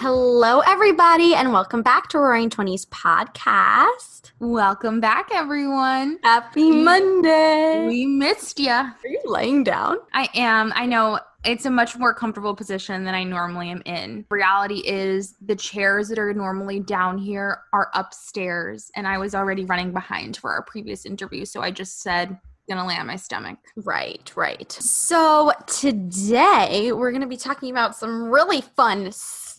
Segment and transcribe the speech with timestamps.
[0.00, 0.30] Do you believe?
[0.40, 4.32] Hello, everybody, and welcome back to Roaring Twenties Podcast.
[4.38, 6.18] Welcome back, everyone.
[6.22, 7.86] Happy Monday.
[7.86, 8.70] We missed you.
[8.70, 9.98] Are you laying down?
[10.12, 10.72] I am.
[10.74, 14.26] I know it's a much more comfortable position than I normally am in.
[14.30, 19.64] Reality is the chairs that are normally down here are upstairs, and I was already
[19.64, 22.38] running behind for our previous interview, so I just said,
[22.68, 23.58] gonna lay on my stomach.
[23.76, 24.70] Right, right.
[24.70, 29.10] So today we're going to be talking about some really fun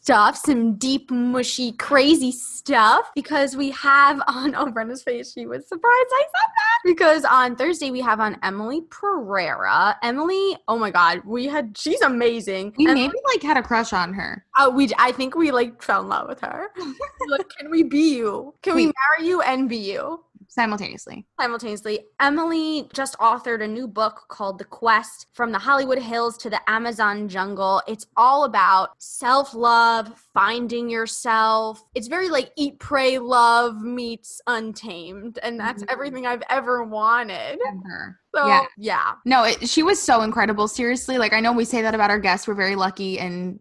[0.01, 5.67] stuff, some deep, mushy, crazy stuff because we have on oh Brenda's face, she was
[5.67, 6.79] surprised I said that.
[6.83, 9.97] Because on Thursday we have on Emily Pereira.
[10.03, 12.73] Emily, oh my god, we had she's amazing.
[12.77, 14.45] We And, maybe like had a crush on her.
[14.57, 16.69] uh, we I think we like fell in love with her.
[17.29, 18.53] like, can we be you?
[18.63, 20.23] Can we marry you and be you?
[20.51, 21.25] Simultaneously.
[21.39, 22.05] simultaneously.
[22.19, 26.59] Emily just authored a new book called The Quest From the Hollywood Hills to the
[26.69, 27.81] Amazon Jungle.
[27.87, 31.81] It's all about self love, finding yourself.
[31.95, 35.39] It's very like eat, pray, love meets untamed.
[35.41, 35.91] And that's Mhm.
[35.91, 37.57] everything I've ever wanted.
[37.85, 38.19] Her.
[38.35, 38.65] So, Yeah.
[38.77, 39.13] yeah.
[39.25, 40.67] No, it, she was so incredible.
[40.67, 42.47] Seriously, like I know we say that about our guests.
[42.47, 43.59] We're very lucky and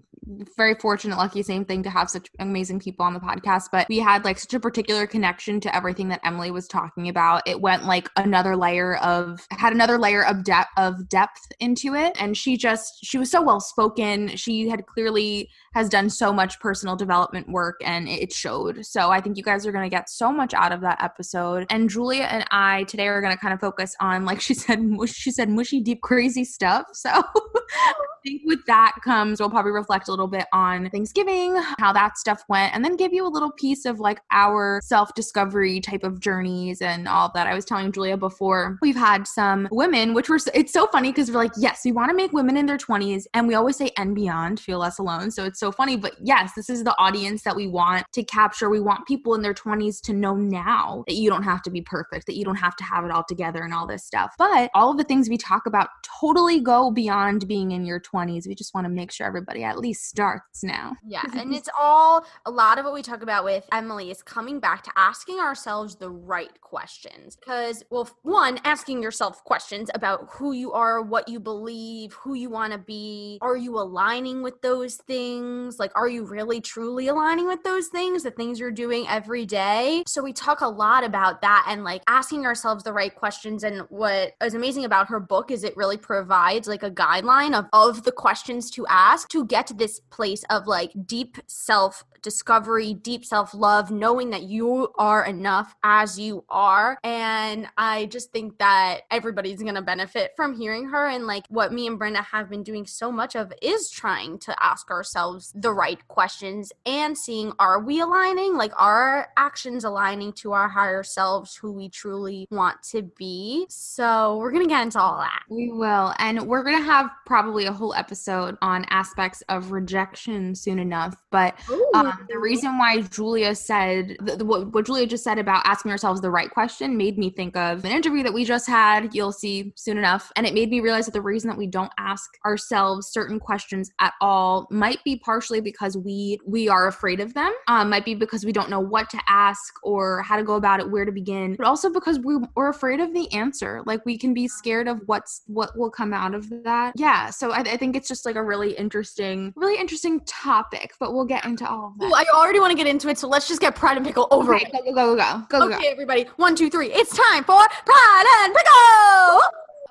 [0.57, 3.65] very fortunate, lucky, same thing to have such amazing people on the podcast.
[3.73, 7.43] But we had like such a particular connection to everything that Emily was talking about.
[7.47, 12.17] It went like another layer of had another layer of depth of depth into it,
[12.21, 14.29] and she just she was so well spoken.
[14.37, 18.85] She had clearly has done so much personal development work and it showed.
[18.85, 21.67] So I think you guys are going to get so much out of that episode.
[21.71, 24.83] And Julia and I today are going to kind of focus on like she said
[24.83, 26.87] mush, she said mushy deep crazy stuff.
[26.93, 27.93] So I
[28.25, 32.45] think with that comes we'll probably reflect a little bit on Thanksgiving, how that stuff
[32.49, 36.81] went, and then give you a little piece of like our self-discovery type of journeys
[36.83, 37.47] and all that.
[37.47, 41.31] I was telling Julia before we've had some women, which were it's so funny because
[41.31, 43.91] we're like, yes, we want to make women in their 20s, and we always say
[43.97, 45.31] and beyond feel less alone.
[45.31, 45.97] So it's so funny.
[45.97, 48.71] But yes, this is the audience that we want to capture.
[48.71, 51.81] We want people in their 20s to know now that you don't have to be
[51.81, 54.35] perfect, that you don't have to have it all together and all this stuff.
[54.39, 55.89] But all of the things we talk about
[56.21, 58.47] totally go beyond being in your 20s.
[58.47, 60.97] We just want to make sure everybody at least starts now.
[61.07, 64.61] Yeah, and it's all a lot of what we talk about with Emily is coming
[64.61, 67.37] back to asking ourselves the right questions.
[67.37, 72.51] Because, well, one, asking yourself questions about who you are, what you believe, who you
[72.51, 73.39] want to be.
[73.43, 75.79] Are you aligning with those things?
[75.79, 80.03] Like, are you really truly aligning with those things, the things you're doing every day?
[80.07, 83.65] So, we talk a lot about that and like asking ourselves the right questions.
[83.65, 87.67] And what is amazing about her book is it really provides like a guideline of,
[87.73, 92.95] of the questions to ask to get to this place of like deep self discovery,
[92.95, 96.99] deep self love, knowing that you are enough as you are.
[97.03, 101.07] And I just think that everybody's going to benefit from hearing her.
[101.07, 104.65] And like what me and Brenda have been doing so much of is trying to
[104.65, 108.57] ask ourselves the right questions and seeing are we aligning?
[108.57, 113.67] Like, are our actions aligning to our higher selves, who we truly want to be?
[113.69, 115.43] So we're going to get into all that.
[115.49, 116.15] We will.
[116.19, 121.15] And we're going to have probably a whole episode on aspects of rejection soon enough.
[121.31, 121.59] But
[121.95, 126.31] um, the reason why Julia said what, what Julia just said about asking ourselves the
[126.31, 129.15] right question made me think of an interview that we just had.
[129.15, 130.31] You'll see soon enough.
[130.37, 133.91] And it made me realize that the reason that we don't ask ourselves certain questions
[134.01, 137.53] at all might be partially because we we are afraid of them.
[137.69, 140.81] Um, might be because we don't know what to ask or how to go about
[140.81, 141.57] it, where to begin.
[141.57, 143.83] But also because we, we're afraid of the answer.
[143.87, 146.95] Like we can be scared of what's what will come out of that.
[146.97, 147.31] Yeah.
[147.31, 150.93] So I, I think it's just like a really interesting, really interesting topic.
[150.99, 151.95] But we'll get into all.
[152.03, 154.27] Ooh, I already want to get into it, so let's just get Pride and Pickle
[154.31, 154.85] over Okay, with.
[154.85, 156.25] go, go, go, go, go, go, Okay, everybody.
[156.37, 156.91] One, two, three.
[156.93, 159.43] It's time for Pride and Pickle!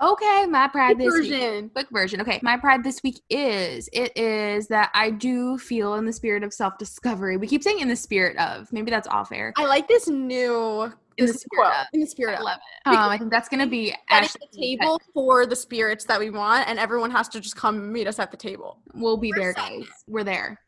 [0.02, 1.32] Okay, my pride this week.
[1.32, 1.70] version.
[1.72, 2.22] Quick version.
[2.22, 6.42] Okay, my pride this week is it is that I do feel in the spirit
[6.42, 7.36] of self discovery.
[7.36, 8.72] We keep saying in the spirit of.
[8.72, 9.54] Maybe that's all fair.
[9.58, 10.84] I like this new
[11.18, 11.88] In the spirit of.
[11.92, 12.88] In the spirit I love it.
[12.88, 14.48] Um, I think that's gonna be Setting Ashley.
[14.54, 18.08] the table for the spirits that we want, and everyone has to just come meet
[18.08, 18.80] us at the table.
[18.94, 19.84] We'll be We're there, guys.
[20.08, 20.62] We're there.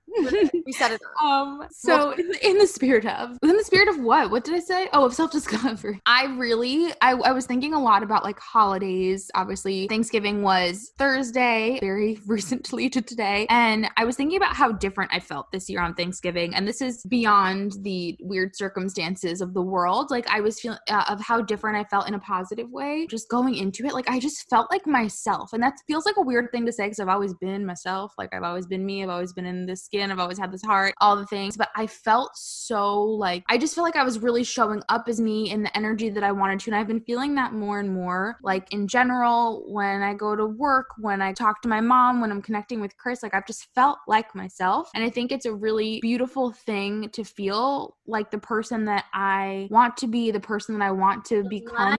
[0.65, 1.01] We said it.
[1.21, 1.67] Um.
[1.71, 4.31] So in the, in the spirit of, in the spirit of what?
[4.31, 4.89] What did I say?
[4.91, 6.01] Oh, of self discovery.
[6.07, 9.29] I really, I, I was thinking a lot about like holidays.
[9.35, 15.11] Obviously, Thanksgiving was Thursday, very recently to today, and I was thinking about how different
[15.13, 19.61] I felt this year on Thanksgiving, and this is beyond the weird circumstances of the
[19.61, 20.09] world.
[20.09, 23.29] Like I was feeling uh, of how different I felt in a positive way, just
[23.29, 23.93] going into it.
[23.93, 26.85] Like I just felt like myself, and that feels like a weird thing to say
[26.85, 28.13] because I've always been myself.
[28.17, 29.03] Like I've always been me.
[29.03, 30.00] I've always been in this skin.
[30.09, 31.57] I've always had this heart, all the things.
[31.57, 35.19] But I felt so like I just feel like I was really showing up as
[35.19, 37.93] me in the energy that I wanted to, and I've been feeling that more and
[37.93, 38.37] more.
[38.41, 42.31] Like in general, when I go to work, when I talk to my mom, when
[42.31, 45.53] I'm connecting with Chris, like I've just felt like myself, and I think it's a
[45.53, 50.79] really beautiful thing to feel like the person that I want to be, the person
[50.79, 51.97] that I want to become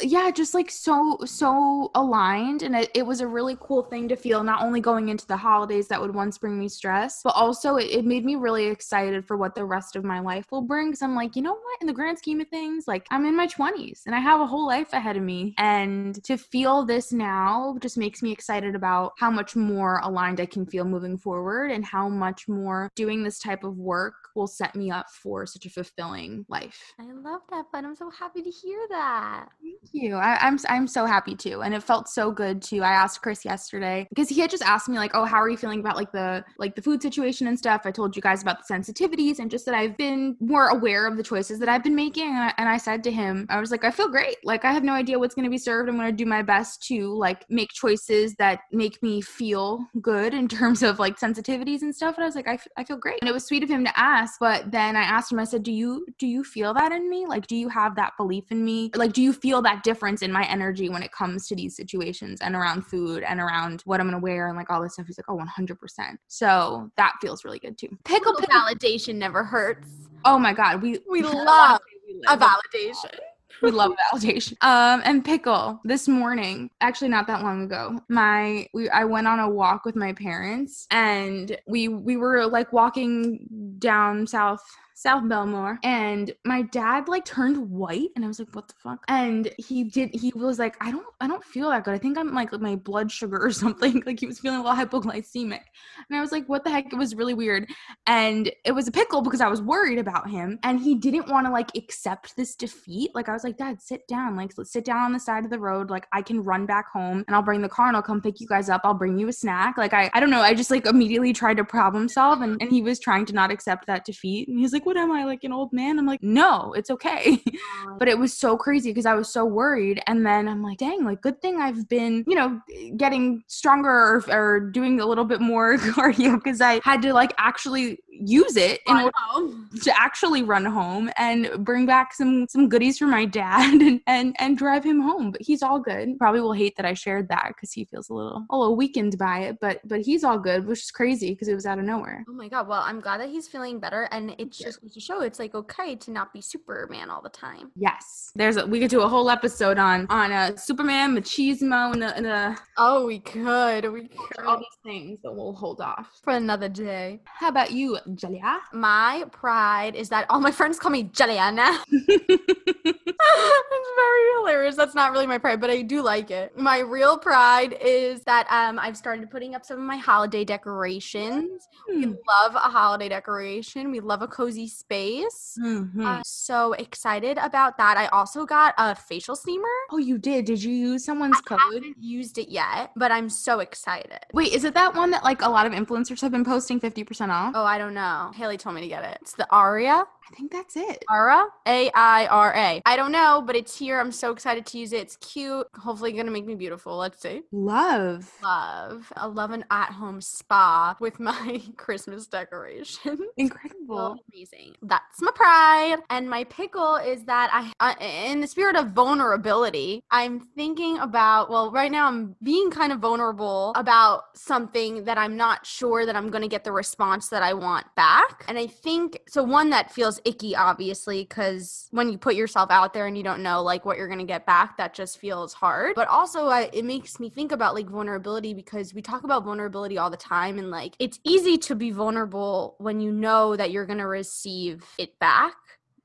[0.00, 4.16] yeah just like so so aligned and it, it, was a really cool thing to
[4.16, 7.76] feel not only going into the holidays that would once bring me stress but also
[7.76, 10.88] it, it made me really excited for what the rest of my life will bring
[10.88, 11.80] because i'm like you know what?
[11.80, 14.46] In the grand scheme of things like i'm in my 20s and i have a
[14.46, 15.54] whole life ahead of me.
[15.58, 20.46] And to feel this now just makes me excited about how much more aligned i
[20.46, 24.74] can feel moving forward and how much more doing this type of work will set
[24.74, 26.94] me up for such a fulfilling life.
[26.98, 29.48] I love that but i'm so happy to hear that.
[29.60, 30.16] Thank you.
[30.16, 32.82] I, I'm I'm so happy too, and it felt so good too.
[32.82, 35.56] I asked Chris yesterday because he had just asked me like, "Oh, how are you
[35.56, 38.58] feeling about like the like the food situation and stuff?" I told you guys about
[38.66, 41.94] the sensitivities and just that I've been more aware of the choices that I've been
[41.94, 44.36] making, and I, and I said to him, I was like, "I feel great.
[44.44, 45.88] Like I have no idea what's going to be served.
[45.88, 50.34] I'm going to do my best to like make choices that make me feel good
[50.34, 52.96] in terms of like sensitivities and stuff." And I was like, I, f- I feel
[52.96, 54.38] great, and it was sweet of him to ask.
[54.40, 57.26] But then I asked him, I said, "Do you do you feel that in me?
[57.26, 58.90] Like, do you have that belief in me?
[58.94, 62.40] Like, do you feel that difference in my energy when it comes to these situations
[62.40, 65.06] and around food and around what I'm gonna wear and like all this stuff.
[65.06, 66.16] He's like, oh, 100%.
[66.28, 67.88] So that feels really good too.
[68.04, 69.88] Pickle, pickle validation never hurts.
[70.24, 70.82] Oh my God.
[70.82, 71.80] We, we love
[72.28, 73.18] a validation.
[73.60, 74.56] we love validation.
[74.62, 79.40] Um, and pickle this morning, actually not that long ago, my we I went on
[79.40, 84.62] a walk with my parents and we we were like walking down south
[85.02, 89.04] South Belmore, and my dad like turned white, and I was like, "What the fuck?"
[89.08, 90.14] And he did.
[90.14, 91.94] He was like, "I don't, I don't feel that good.
[91.94, 94.76] I think I'm like my blood sugar or something." Like he was feeling a little
[94.76, 95.62] hypoglycemic,
[96.08, 97.68] and I was like, "What the heck?" It was really weird,
[98.06, 101.48] and it was a pickle because I was worried about him, and he didn't want
[101.48, 103.10] to like accept this defeat.
[103.12, 104.36] Like I was like, "Dad, sit down.
[104.36, 105.90] Like let's sit down on the side of the road.
[105.90, 108.38] Like I can run back home, and I'll bring the car, and I'll come pick
[108.38, 108.82] you guys up.
[108.84, 110.42] I'll bring you a snack." Like I, I don't know.
[110.42, 113.50] I just like immediately tried to problem solve, and and he was trying to not
[113.50, 116.22] accept that defeat, and he's like, "What am I like an old man?" I'm like,
[116.22, 117.42] "No, it's okay."
[117.98, 121.02] but it was so crazy because I was so worried, and then I'm like, "Dang,
[121.02, 122.60] like good thing I've been, you know,
[122.98, 127.32] getting stronger or, or doing a little bit more cardio because I had to like
[127.38, 132.98] actually use it in order to actually run home and bring back some some goodies
[132.98, 135.30] for my dad and and and drive him home.
[135.30, 136.18] But he's all good.
[136.18, 139.16] Probably will hate that I shared that because he feels a little a little weakened
[139.16, 139.58] by it.
[139.58, 142.24] But but he's all good, which is crazy because it was out of nowhere.
[142.28, 142.68] Oh my god!
[142.68, 145.94] Well, I'm glad that he's feeling better, and it's just to show it's like okay
[145.96, 147.70] to not be Superman all the time.
[147.76, 151.92] Yes, there's a, we could do a whole episode on on a uh, Superman machismo
[151.92, 155.80] and the, and the oh we could we could all these things, but we'll hold
[155.80, 157.20] off for another day.
[157.24, 158.58] How about you, Julia?
[158.72, 161.78] My pride is that all my friends call me Juliana.
[161.88, 164.76] it's very hilarious.
[164.76, 166.58] That's not really my pride, but I do like it.
[166.58, 171.68] My real pride is that um I've started putting up some of my holiday decorations.
[171.90, 172.00] Mm.
[172.00, 173.90] We love a holiday decoration.
[173.90, 175.58] We love a cozy space.
[175.62, 176.04] Mm-hmm.
[176.04, 177.96] Uh, so excited about that.
[177.96, 179.68] I also got a facial steamer.
[179.90, 180.44] Oh, you did?
[180.44, 181.58] Did you use someone's I code?
[181.60, 184.20] I haven't used it yet, but I'm so excited.
[184.32, 187.28] Wait, is it that one that like a lot of influencers have been posting 50%
[187.28, 187.52] off?
[187.54, 188.32] Oh, I don't know.
[188.34, 189.18] Haley told me to get it.
[189.20, 190.04] It's the Aria.
[190.30, 191.04] I think that's it.
[191.10, 191.46] Aira?
[191.66, 192.82] A I R A.
[192.86, 193.98] I don't know, but it's here.
[194.00, 195.00] I'm so excited to use it.
[195.00, 195.66] It's cute.
[195.74, 196.96] Hopefully, going to make me beautiful.
[196.96, 197.42] Let's see.
[197.52, 198.30] Love.
[198.42, 199.12] Love.
[199.16, 203.18] I love an at home spa with my Christmas decoration.
[203.36, 204.16] Incredible.
[204.32, 204.74] amazing.
[204.82, 205.98] That's my pride.
[206.10, 211.50] And my pickle is that I, uh, in the spirit of vulnerability, I'm thinking about,
[211.50, 216.16] well, right now I'm being kind of vulnerable about something that I'm not sure that
[216.16, 218.44] I'm going to get the response that I want back.
[218.48, 222.94] And I think, so one that feels icky, obviously, because when you put yourself out
[222.94, 225.94] there and you don't know like what you're gonna get back, that just feels hard.
[225.94, 229.98] But also, I, it makes me think about like vulnerability because we talk about vulnerability
[229.98, 233.86] all the time, and like it's easy to be vulnerable when you know that you're
[233.86, 235.54] gonna receive it back.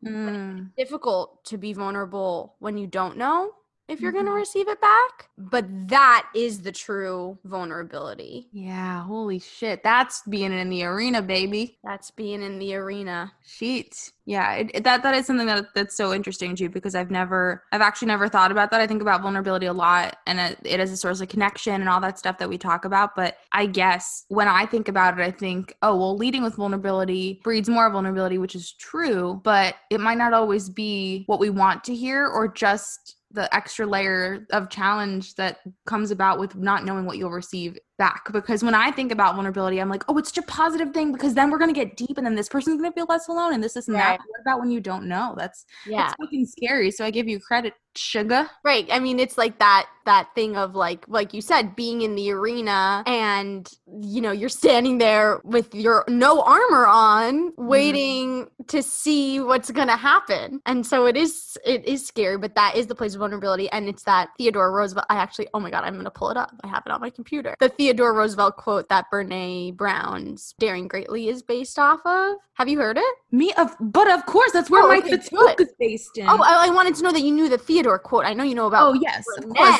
[0.06, 0.70] Mm.
[0.78, 3.52] difficult to be vulnerable when you don't know
[3.88, 4.40] if you're going to mm-hmm.
[4.40, 5.30] receive it back.
[5.38, 8.48] But that is the true vulnerability.
[8.52, 9.84] Yeah, holy shit.
[9.84, 11.78] That's being in the arena, baby.
[11.84, 13.32] That's being in the arena.
[13.46, 14.12] Sheet.
[14.26, 17.64] Yeah, it, it- that that is something that that's so interesting too because I've never
[17.72, 18.82] I've actually never thought about that.
[18.82, 21.90] I think about vulnerability a lot and it, it is a source of connection and
[21.90, 25.24] all that stuff that we talk about, but I guess when I think about it
[25.24, 30.00] I think, oh, well leading with vulnerability breeds more vulnerability, which is true, but it
[30.00, 34.68] might not always be what we want to hear or just the extra layer of
[34.68, 39.12] challenge that comes about with not knowing what you'll receive back because when i think
[39.12, 41.80] about vulnerability i'm like oh it's such a positive thing because then we're going to
[41.80, 43.96] get deep and then this person's going to feel less alone and this this and
[43.96, 44.18] Right.
[44.18, 46.04] that what about when you don't know that's Yeah.
[46.04, 48.88] that's fucking scary so i give you credit sugar Right.
[48.92, 52.32] I mean, it's like that that thing of like like you said, being in the
[52.32, 53.70] arena and
[54.02, 57.68] you know, you're standing there with your no armor on, mm-hmm.
[57.68, 60.62] waiting to see what's gonna happen.
[60.66, 63.70] And so it is it is scary, but that is the place of vulnerability.
[63.70, 66.52] And it's that Theodore Roosevelt I actually oh my god, I'm gonna pull it up.
[66.64, 67.56] I have it on my computer.
[67.60, 72.36] The Theodore Roosevelt quote that Brene Brown's Daring Greatly is based off of.
[72.56, 73.16] Have you heard it?
[73.32, 76.42] me of but of course that's where Oh, my okay, book is based in Oh,
[76.42, 78.26] I, I wanted to know that you knew the Theodore quote.
[78.26, 79.80] I know you know about oh yes of course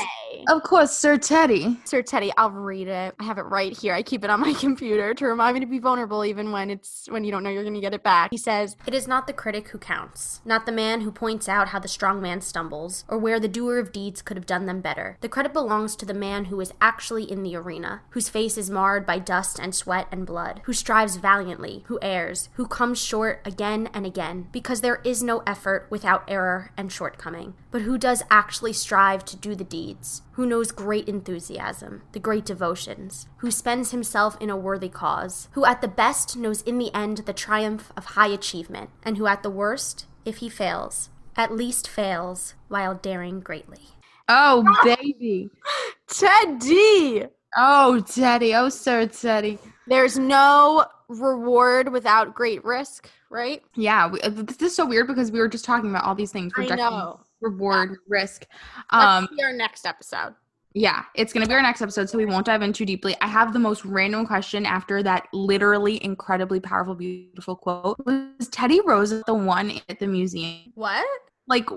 [0.50, 3.16] of course sir teddy Sir Teddy, I'll read it.
[3.20, 3.94] I have it right here.
[3.94, 7.08] I keep it on my computer to remind me to be vulnerable even when it's
[7.10, 8.32] when you don't know you're going to get it back.
[8.32, 11.70] He says, "It is not the critic who counts, not the man who points out
[11.70, 14.82] how the strong man stumbles or where the doer of deeds could have done them
[14.82, 15.18] better.
[15.22, 18.70] The credit belongs to the man who is actually in the arena, whose face is
[18.70, 23.42] marred by dust and sweat and blood, who strives valiantly, who errs, who comes short
[23.46, 28.24] again and again, because there is no effort without error and shortcoming, but who does
[28.30, 33.92] actually strive to do the deeds, who knows great enthusiasm, the great devotions, who spends
[33.92, 37.92] himself in a worthy cause, who at the best knows in the end the triumph
[37.96, 42.96] of high achievement, and who at the worst, if he fails, at least fails while
[42.96, 43.90] daring greatly.
[44.28, 45.50] oh baby
[46.08, 47.28] Teddy!
[47.56, 53.64] Oh teddy oh sir teddy There's no reward without great risk, right?
[53.76, 56.34] Yeah, we, uh, this is so weird because we were just talking about all these
[56.34, 57.22] things: I know.
[57.40, 58.46] reward, risk.
[58.92, 60.36] Let's Um, see our next episode.
[60.74, 63.16] yeah, it's gonna be our next episode, so we won't dive in too deeply.
[63.22, 67.96] I have the most random question after that literally incredibly powerful, beautiful quote.
[68.06, 70.74] Was Teddy Roosevelt the one at the museum?
[70.76, 71.08] What?
[71.48, 71.70] Like,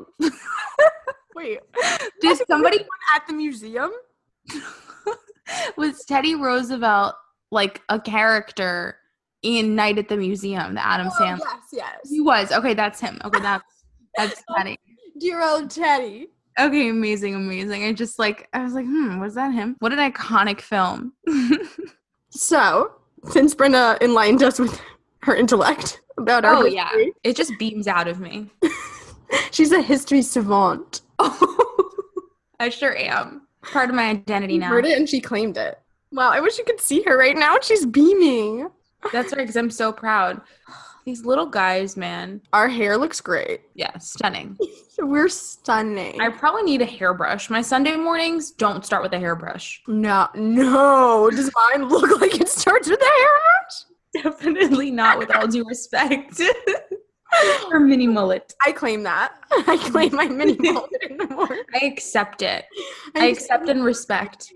[1.37, 1.61] Wait.
[2.21, 2.85] did somebody
[3.15, 3.93] at the museum?
[5.77, 7.15] was Teddy Roosevelt
[7.51, 8.97] like a character
[9.43, 10.75] in Night at the Museum?
[10.75, 11.39] The Adam Oh, Sandler.
[11.41, 11.99] yes, yes.
[12.09, 12.75] He was okay.
[12.75, 13.21] That's him.
[13.25, 13.65] Okay, that's
[14.17, 14.79] that's Teddy.
[15.19, 16.29] Dear old Teddy.
[16.59, 17.85] Okay, amazing, amazing.
[17.85, 19.77] I just like I was like, hmm, was that him?
[19.81, 21.13] What an iconic film.
[22.33, 22.93] So,
[23.31, 24.81] since Brenda enlightened us with
[25.25, 27.11] her intellect about our oh history, yeah.
[27.25, 28.47] It just beams out of me.
[29.51, 31.01] she's a history savant.
[31.19, 33.49] I sure am.
[33.63, 34.69] Part of my identity now.
[34.69, 35.79] heard it and she claimed it.
[36.13, 37.57] Wow, I wish you could see her right now.
[37.63, 38.69] She's beaming.
[39.13, 40.41] That's right, because I'm so proud.
[41.07, 42.43] These little guys, man.
[42.53, 43.63] Our hair looks great.
[43.75, 44.59] Yeah, stunning.
[44.99, 46.21] We're stunning.
[46.21, 47.49] I probably need a hairbrush.
[47.49, 49.81] My Sunday mornings don't start with a hairbrush.
[49.89, 51.31] no, no.
[51.31, 53.85] Does mine look like it starts with a hairbrush?
[54.23, 56.41] Definitely not with all due respect.
[57.71, 58.55] or mini mullet.
[58.65, 59.35] I claim that.
[59.51, 61.63] I claim my mini mullet in the morning.
[61.75, 62.65] I accept it.
[63.15, 64.53] I I'm accept and respect.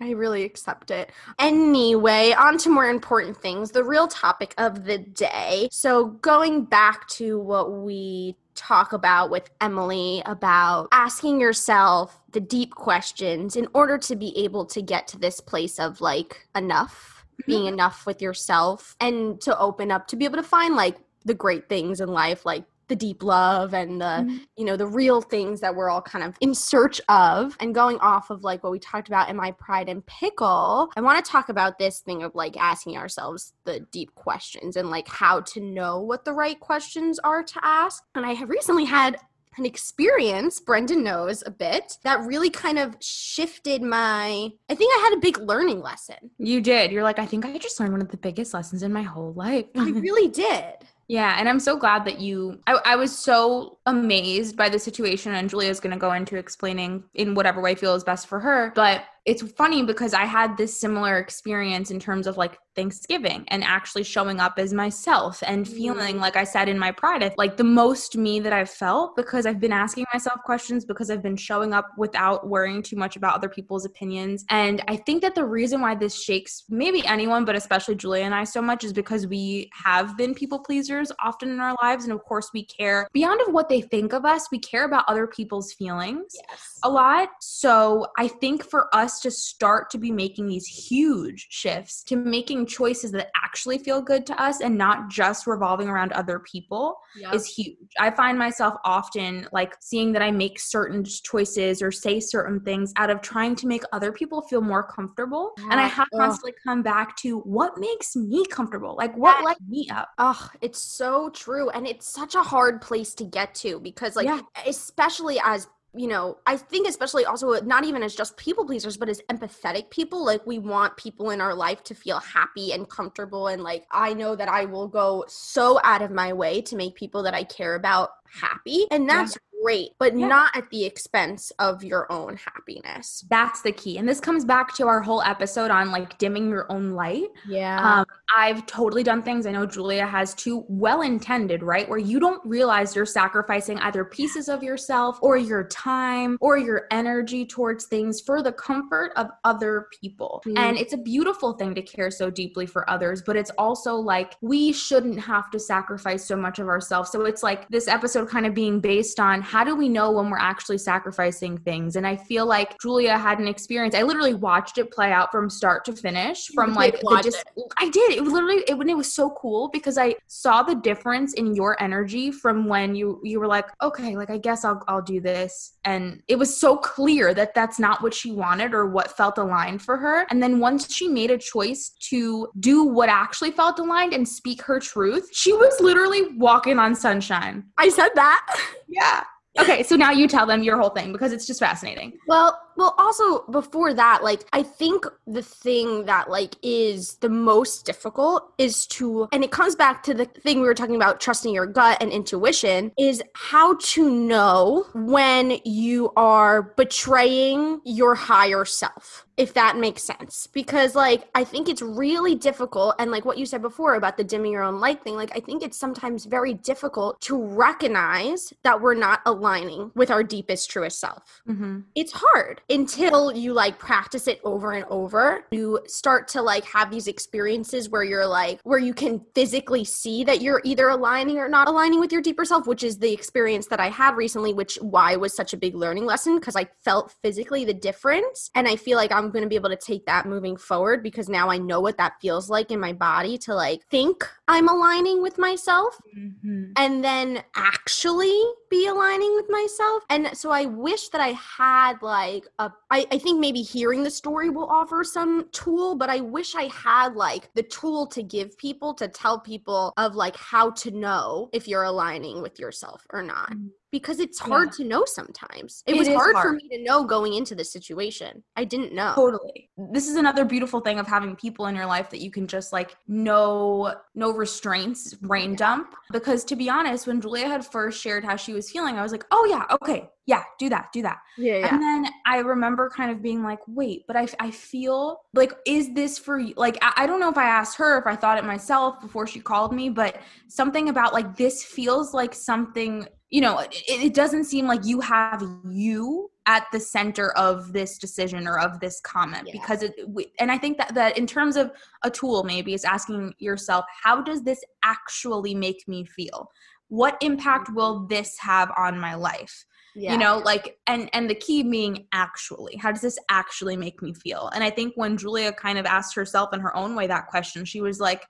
[0.00, 1.10] I really accept it.
[1.38, 5.68] Anyway, on to more important things, the real topic of the day.
[5.70, 12.74] So, going back to what we talk about with Emily about asking yourself the deep
[12.74, 17.64] questions in order to be able to get to this place of like enough, being
[17.64, 17.74] mm-hmm.
[17.74, 21.68] enough with yourself, and to open up to be able to find like the great
[21.68, 24.40] things in life, like the deep love and the Mhm.
[24.58, 27.98] you know the real things that we're all kind of in search of and going
[28.00, 31.30] off of like what we talked about in my pride and pickle i want to
[31.32, 35.60] talk about this thing of like asking ourselves the deep questions and like how to
[35.60, 39.18] know what the right questions are to ask and i have recently had
[39.56, 45.02] an experience brenda knows a bit that really kind of shifted my i think i
[45.04, 46.92] had a big learning lesson You did.
[46.92, 49.32] You're like, I think I just learned one of the biggest lessons in my whole
[49.32, 49.64] life.
[49.74, 50.74] i really did
[51.08, 52.60] yeah, and I'm so glad that you.
[52.66, 57.04] I, I was so amazed by the situation, and Julia's going to go into explaining
[57.14, 58.72] in whatever way feels best for her.
[58.74, 63.62] But it's funny because I had this similar experience in terms of like Thanksgiving and
[63.64, 66.20] actually showing up as myself and feeling, Mm.
[66.20, 69.60] like I said in my pride, like the most me that I've felt because I've
[69.60, 73.48] been asking myself questions, because I've been showing up without worrying too much about other
[73.48, 74.44] people's opinions.
[74.50, 78.34] And I think that the reason why this shakes maybe anyone, but especially Julia and
[78.34, 82.04] I so much is because we have been people pleasers often in our lives.
[82.04, 85.04] And of course, we care beyond of what they think of us, we care about
[85.08, 86.80] other people's feelings Yes.
[86.82, 87.28] a lot.
[87.40, 92.66] So I think for us to start to be making these huge shifts to making
[92.66, 97.34] choices that actually feel good to us and not just revolving around other people Yep.
[97.34, 97.76] is huge.
[97.98, 102.92] I find myself often like seeing that I make certain choices or say certain things
[102.96, 105.52] out of trying to make other people feel more comfortable.
[105.70, 106.20] And I have Ugh.
[106.20, 108.96] constantly come back to what makes me comfortable?
[108.96, 110.08] Like what That- lights me up?
[110.18, 111.70] Oh, it's so true.
[111.70, 114.40] And it's such a hard place to get to because, like, Yeah.
[114.66, 119.08] especially as you know, I think especially also not even as just people pleasers, but
[119.08, 123.46] as empathetic people, like we want people in our life to feel happy and comfortable.
[123.48, 126.96] And like, I know that I will go so out of my way to make
[126.96, 128.86] people that I care about happy.
[128.90, 130.26] And that's great, but Yeah.
[130.26, 133.24] not at the expense of your own happiness.
[133.30, 133.96] That's the key.
[133.96, 137.28] And this comes back to our whole episode on like dimming your own light.
[137.48, 138.00] Yeah.
[138.00, 138.06] Um,
[138.36, 139.46] I've totally done things.
[139.46, 141.88] I know Julia has too, well intended, right?
[141.88, 146.86] Where you don't realize you're sacrificing either pieces of yourself or your time or your
[146.90, 150.42] energy towards things for the comfort of other people.
[150.46, 150.58] Mm.
[150.58, 154.36] And it's a beautiful thing to care so deeply for others, but it's also like
[154.42, 157.10] we shouldn't have to sacrifice so much of ourselves.
[157.10, 160.30] So it's like this episode kind of being based on how do we know when
[160.30, 161.94] we're actually sacrificing things?
[161.94, 163.94] And I feel like Julia had an experience.
[163.94, 167.40] I literally watched it play out from start to finish, from did like the
[167.78, 168.14] I did.
[168.14, 171.54] It was literally it, when it was so cool because I saw the difference in
[171.54, 175.20] your energy from when you you were like, okay, like I guess I'll I'll do
[175.20, 179.38] this, and it was so clear that that's not what she wanted or what felt
[179.38, 180.26] aligned for her.
[180.30, 184.62] And then once she made a choice to do what actually felt aligned and speak
[184.62, 187.66] her truth, she was literally walking on sunshine.
[187.78, 188.44] I said that.
[188.86, 189.24] Yeah.
[189.58, 192.18] Okay, so now you tell them your whole thing because it's just fascinating.
[192.26, 197.86] Well, well also before that, like I think the thing that like is the most
[197.86, 201.54] difficult is to and it comes back to the thing we were talking about trusting
[201.54, 209.24] your gut and intuition is how to know when you are betraying your higher self.
[209.36, 210.46] If that makes sense.
[210.46, 214.24] Because like I think it's really difficult and like what you said before about the
[214.24, 218.80] dimming your own light thing, like I think it's sometimes very difficult to recognize that
[218.80, 221.80] we're not aligning with our deepest truest self Mm-hmm.
[221.94, 225.44] it's hard until you like practice it over and over.
[225.50, 230.24] You start to like have these experiences where you're like, where you can physically see
[230.24, 233.66] that you're either aligning or not aligning with your deeper self, which is the experience
[233.68, 237.14] that I had recently, which why was such a big learning lesson because I felt
[237.22, 238.50] physically the difference.
[238.54, 241.28] And I feel like I'm going to be able to take that moving forward because
[241.28, 245.22] now I know what that feels like in my body to like think I'm aligning
[245.22, 246.72] with myself Mm-hmm.
[246.76, 250.04] and then actually be aligning with myself.
[250.10, 254.10] And so I wish that I had like a I, I think maybe hearing the
[254.10, 258.56] story will offer some tool, but I wish I had like the tool to give
[258.58, 263.22] people to tell people of like how to know if you're aligning with yourself or
[263.22, 263.50] not.
[263.52, 263.70] Mhm.
[263.94, 265.84] Because it's hard to know sometimes.
[265.86, 268.42] It, It was is hard, for me to know going into the situation.
[268.56, 269.12] I didn't know.
[269.14, 269.70] Totally.
[269.76, 272.72] This is another beautiful thing of having people in your life that you can just
[272.72, 275.94] like no no restraints, brain dump.
[276.10, 279.12] Because to be honest, when Julia had first shared how she was feeling, I was
[279.12, 281.18] like, oh yeah, okay, yeah, do that, do that.
[281.36, 285.52] Yeah, And then I remember kind of being like, wait, but I, I feel like,
[285.66, 286.54] is this for you?
[286.56, 289.26] Like, I, I don't know if I asked her, if I thought it myself before
[289.26, 294.14] she called me, but something about like this feels like something, you know, it, it
[294.14, 299.00] doesn't seem like you have you at the center of this decision or of this
[299.00, 299.54] comment Yeah.
[299.54, 302.84] because it we- and i think that that in terms of a tool maybe is
[302.84, 306.50] asking yourself how does this actually make me feel
[306.88, 307.76] what impact mm-hmm.
[307.76, 310.12] will this have on my life yeah.
[310.12, 314.12] you know like and and the key being actually how does this actually make me
[314.12, 317.26] feel and i think when julia kind of asked herself in her own way that
[317.28, 318.26] question she was like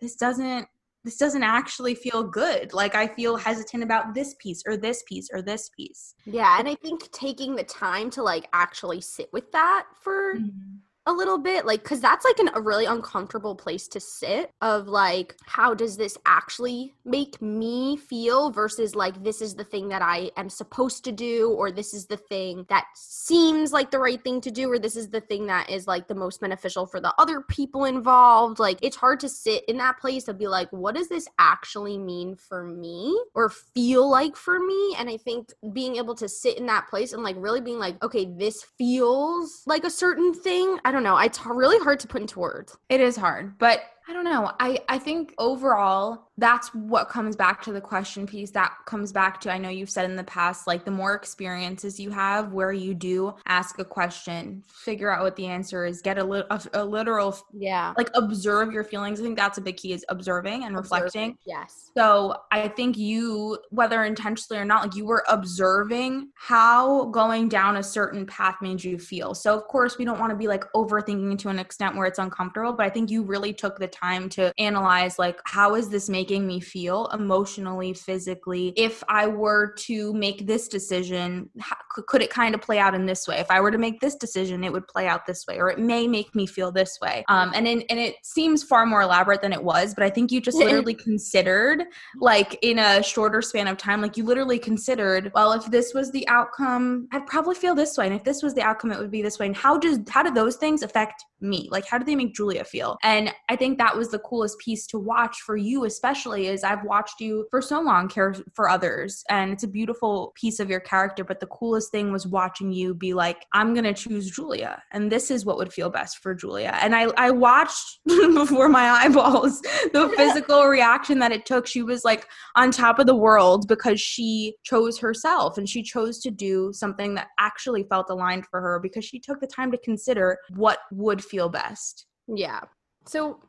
[0.00, 0.66] this doesn't
[1.04, 2.72] this doesn't actually feel good.
[2.72, 6.14] Like i feel hesitant about this piece or this piece or this piece.
[6.24, 10.76] Yeah, and I think taking the time to like actually sit with that for mm-hmm.
[11.06, 14.88] A little bit like because that's like an, a really uncomfortable place to sit of
[14.88, 20.02] like how does this actually make me feel versus like this is the thing that
[20.02, 24.22] i am supposed to do or this is the thing that seems like the right
[24.22, 27.00] thing to do or this is the thing that is like the most beneficial for
[27.00, 28.58] the other people involved.
[28.58, 31.98] Like it's hard to sit in that place of be like what does this actually
[31.98, 34.94] mean for me or feel like for me?
[34.98, 38.02] And i think being able to sit in that place and like really being like
[38.02, 41.16] okay this feels like a certain thing i don't know.
[41.16, 42.76] It's really hard to put into words.
[42.90, 44.52] It is hard but I don't know.
[44.58, 48.50] I I think overall that's what comes back to the question piece.
[48.50, 52.00] That comes back to I know you've said in the past like the more experiences
[52.00, 56.18] you have where you do ask a question, figure out what the answer is, get
[56.18, 59.20] a, li- a, a literal yeah, like observe your feelings.
[59.20, 61.38] I think that's a big key is observing and observing, reflecting.
[61.46, 61.90] Yes.
[61.96, 67.76] So I think you whether intentionally or not like you were observing how going down
[67.76, 69.34] a certain path made you feel.
[69.34, 72.18] So of course we don't want to be like overthinking to an extent where it's
[72.18, 76.08] uncomfortable, but I think you really took the time to analyze like how is this
[76.08, 78.72] making me feel emotionally physically?
[78.76, 81.76] If i were to make this decision how,
[82.06, 83.38] could it kind of play out in this way?
[83.38, 85.78] If i were to make this decision it would play out this way or it
[85.78, 87.24] may make me feel this way.
[87.28, 90.30] Um and in, and it seems far more elaborate than it was but i think
[90.30, 91.84] you just literally considered
[92.20, 96.10] like in a shorter span of time like you literally considered well if this was
[96.12, 99.10] the outcome i'd probably feel this way and if this was the outcome it would
[99.10, 99.46] be this way.
[99.46, 101.68] And how does how do those things affect me?
[101.70, 102.96] Like how do they make julia feel?
[103.02, 106.84] And i think that was the coolest piece to watch for you especially is i've
[106.84, 110.80] watched you for so long care for others and it's a beautiful piece of your
[110.80, 115.10] character but the coolest thing was watching you be like i'm gonna choose julia and
[115.10, 116.78] this is what would feel best for julia.
[116.80, 119.60] And i i watched before my eyeballs
[119.92, 121.66] the physical reaction that it took.
[121.66, 126.18] She was like on top of the world because she chose herself and she chose
[126.20, 129.78] to do something that actually felt aligned for her because she took the time to
[129.78, 132.06] consider what would feel best.
[132.28, 132.60] Yeah.
[133.06, 133.40] So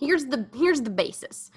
[0.00, 1.50] here's the here's the basis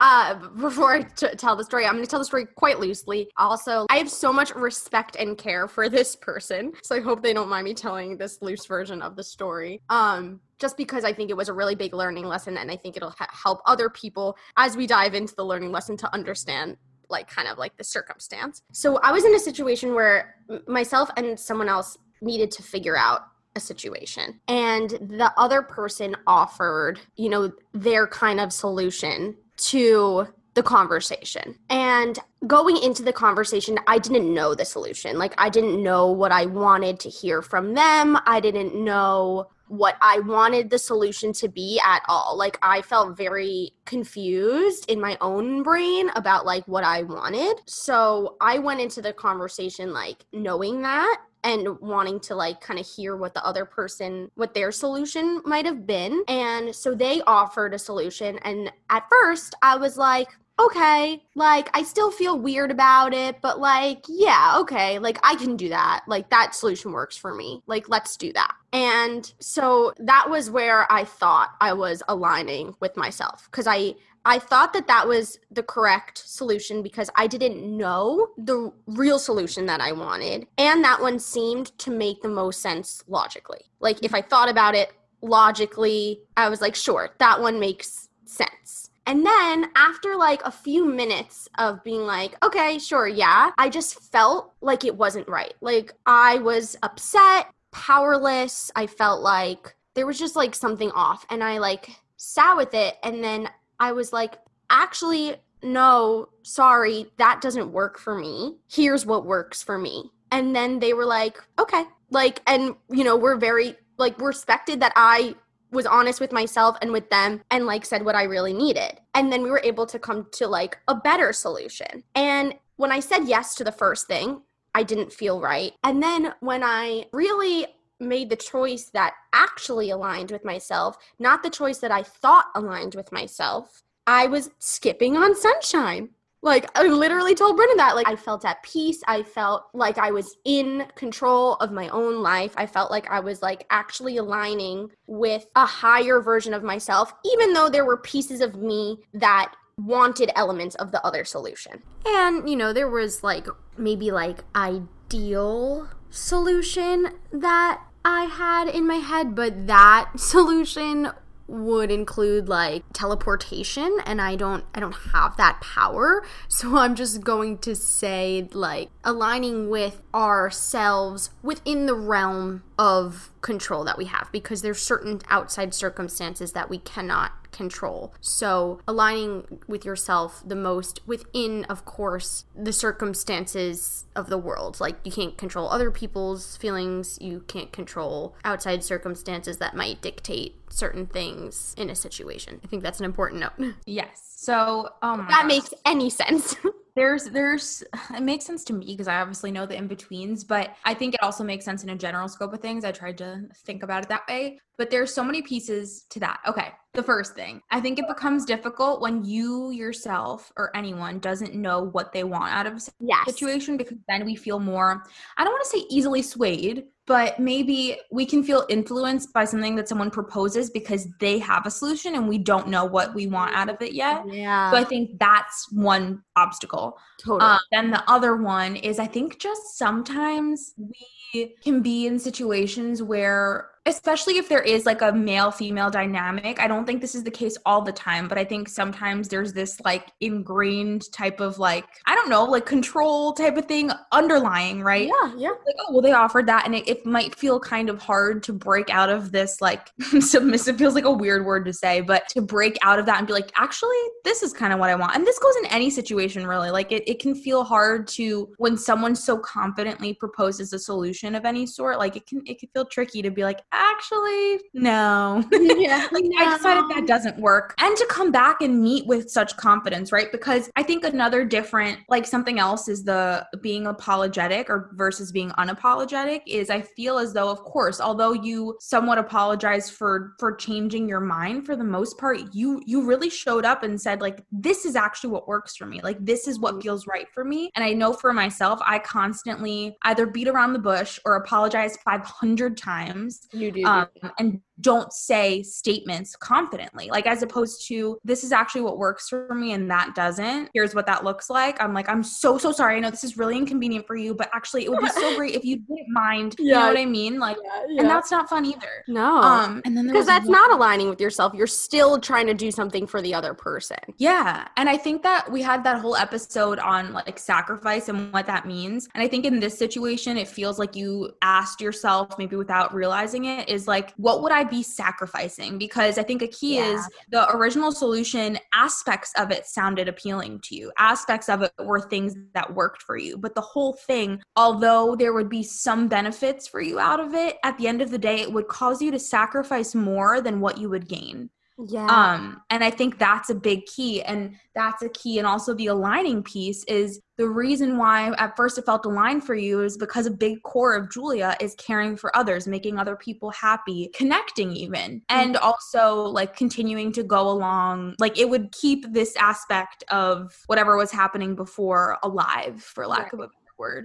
[0.00, 3.30] uh, before I t- tell the story, I'm going to tell the story quite loosely.
[3.36, 7.34] Also, I have so much respect and care for this person, so I hope they
[7.34, 9.82] don't mind me telling this loose version of the story.
[9.90, 12.96] Um, just because I think it was a really big learning lesson, and I think
[12.96, 16.76] it'll ha- help other people as we dive into the learning lesson to understand
[17.10, 18.62] like kind of like the circumstance.
[18.72, 23.22] So I was in a situation where myself and someone else needed to figure out
[23.56, 30.62] a situation and the other person offered you know their kind of solution to the
[30.62, 36.10] conversation and going into the conversation i didn't know the solution like i didn't know
[36.10, 41.32] what i wanted to hear from them i didn't know what I wanted the solution
[41.34, 42.36] to be at all.
[42.36, 47.60] Like I felt very confused in my own brain about like what I wanted.
[47.66, 52.86] So I went into the conversation like knowing that and wanting to like kind of
[52.86, 56.22] hear what the other person what their solution might have been.
[56.28, 60.28] And so they offered a solution and at first i was like
[60.60, 65.56] okay like i still feel weird about it but like yeah okay like i can
[65.56, 66.02] do that.
[66.06, 67.62] Like that solution works for me.
[67.66, 68.54] Like let's do that.
[68.72, 74.38] And so that was where i thought i was aligning with myself because i I
[74.38, 79.80] thought that that was the correct solution because I didn't know the real solution that
[79.80, 80.46] I wanted.
[80.58, 83.62] And that one seemed to make the most sense logically.
[83.80, 88.90] Like, if I thought about it logically, I was like, sure, that one makes sense.
[89.06, 93.98] And then after like a few minutes of being like, okay, sure, yeah, I just
[94.12, 95.54] felt like it wasn't right.
[95.60, 98.70] Like, I was upset, powerless.
[98.76, 101.24] I felt like there was just like something off.
[101.30, 103.48] And I like sat with it and then
[103.80, 104.38] I was like,
[104.68, 108.58] actually, no, sorry, that doesn't work for me.
[108.70, 110.10] Here's what works for me.
[110.30, 111.84] And then they were like, okay.
[112.10, 115.34] Like, and, you know, we're very, like, respected that I
[115.72, 119.00] was honest with myself and with them and, like, said what I really needed.
[119.14, 122.04] And then we were able to come to, like, a better solution.
[122.14, 124.42] And when I said yes to the first thing,
[124.74, 125.72] I didn't feel right.
[125.84, 127.66] And then when I really
[128.00, 132.94] made the choice that actually aligned with myself, not the choice that I thought aligned
[132.94, 136.10] with myself, I was skipping on sunshine.
[136.42, 137.96] Like I literally told Brenda that.
[137.96, 139.02] Like I felt at peace.
[139.06, 142.54] I felt like I was in control of my own life.
[142.56, 147.52] I felt like I was like actually aligning with a higher version of myself, even
[147.52, 151.82] though there were pieces of me that wanted elements of the other solution.
[152.06, 158.96] And, you know, there was like maybe like ideal solution that I had in my
[158.96, 161.10] head, but that solution
[161.50, 166.24] would include like teleportation and I don't I don't have that power.
[166.48, 173.84] So I'm just going to say like aligning with ourselves within the realm of control
[173.84, 178.14] that we have because there's certain outside circumstances that we cannot control.
[178.20, 184.80] So, aligning with yourself the most within, of course, the circumstances of the world.
[184.80, 190.56] Like, you can't control other people's feelings, you can't control outside circumstances that might dictate
[190.72, 191.39] certain things
[191.76, 192.60] in a situation.
[192.62, 193.74] I think that's an important note.
[193.86, 194.34] Yes.
[194.36, 195.46] So, um, that gosh.
[195.46, 196.56] makes any sense.
[196.96, 197.82] there's there's
[198.14, 201.14] it makes sense to me because I obviously know the in betweens, but I think
[201.14, 202.84] it also makes sense in a general scope of things.
[202.84, 206.40] I tried to think about it that way, but there's so many pieces to that.
[206.46, 211.54] Okay, the first thing I think it becomes difficult when you yourself or anyone doesn't
[211.54, 213.24] know what they want out of a yes.
[213.26, 215.04] situation because then we feel more.
[215.36, 219.76] I don't want to say easily swayed, but maybe we can feel influenced by something
[219.76, 223.54] that someone proposes because they have a solution and we don't know what we want
[223.54, 224.24] out of it yet.
[224.28, 224.70] Yeah.
[224.72, 226.98] So I think that's one obstacle.
[227.18, 227.50] Totally.
[227.50, 233.02] Um, then the other one is I think just sometimes we can be in situations
[233.02, 236.60] where especially if there is like a male female dynamic.
[236.60, 239.54] I don't think this is the case all the time, but I think sometimes there's
[239.54, 244.82] this like ingrained type of like, I don't know, like control type of thing underlying,
[244.82, 245.08] right?
[245.08, 245.48] Yeah, yeah.
[245.48, 246.66] Like, oh, well, they offered that.
[246.66, 249.88] And it, it might feel kind of hard to break out of this like
[250.20, 253.26] submissive feels like a weird word to say, but to break out of that and
[253.26, 255.16] be like, actually, this is kind of what I want.
[255.16, 256.70] And this goes in any situation, really.
[256.70, 261.46] Like, it, it can feel hard to when someone so confidently proposes a solution of
[261.46, 265.44] any sort, like, it can, it can feel tricky to be like, actually, no.
[265.52, 266.06] Yeah.
[266.12, 266.38] like no.
[266.38, 267.74] I decided that doesn't work.
[267.78, 270.30] And to come back and meet with such confidence, right?
[270.30, 275.50] Because I think another different, like something else is the being apologetic or versus being
[275.50, 281.08] unapologetic is I feel as though, of course, although you somewhat apologize for for changing
[281.08, 284.84] your mind for the most part, you you really showed up and said, like, this
[284.84, 286.00] is actually what works for me.
[286.02, 286.82] Like this is what mm.
[286.82, 287.70] feels right for me.
[287.74, 292.76] And I know for myself, I constantly either beat around the bush or apologize 500
[292.76, 293.48] times.
[293.60, 293.84] You do.
[293.84, 299.28] Um, and don't say statements confidently like as opposed to this is actually what works
[299.28, 300.70] for me and that doesn't.
[300.74, 301.80] Here's what that looks like.
[301.82, 302.96] I'm like i'm so so sorry.
[302.96, 305.54] I know this is really inconvenient for you but actually it would be so great
[305.54, 306.56] if you didn't mind.
[306.58, 306.64] Yeah.
[306.64, 307.38] you know what i mean?
[307.38, 308.00] Like yeah, yeah.
[308.02, 309.04] and that's not fun either.
[309.08, 309.40] No.
[309.40, 311.54] Um and then because that's one- not aligning with yourself.
[311.54, 313.98] You're still trying to do something for the other person.
[314.18, 318.46] Yeah and i think that we had that whole episode on like sacrifice and what
[318.46, 319.08] that means.
[319.14, 323.44] And i think in this situation it feels like you asked yourself maybe without realizing
[323.46, 326.94] it is like what would i be sacrificing because I think a key yeah.
[326.94, 330.92] is the original solution aspects of it sounded appealing to you.
[330.98, 333.36] Aspects of it were things that worked for you.
[333.36, 337.56] But the whole thing, although there would be some benefits for you out of it,
[337.64, 340.78] at the end of the day, it would cause you to sacrifice more than what
[340.78, 341.50] you would gain.
[341.88, 342.06] Yeah.
[342.06, 344.22] Um, and I think that's a big key.
[344.22, 345.38] And that's a key.
[345.38, 349.54] And also the aligning piece is the reason why at first it felt aligned for
[349.54, 353.50] you is because a big core of Julia is caring for others, making other people
[353.50, 355.64] happy, connecting even, and mm-hmm.
[355.64, 358.14] also like continuing to go along.
[358.18, 363.34] Like it would keep this aspect of whatever was happening before alive, for lack right.
[363.34, 363.48] of a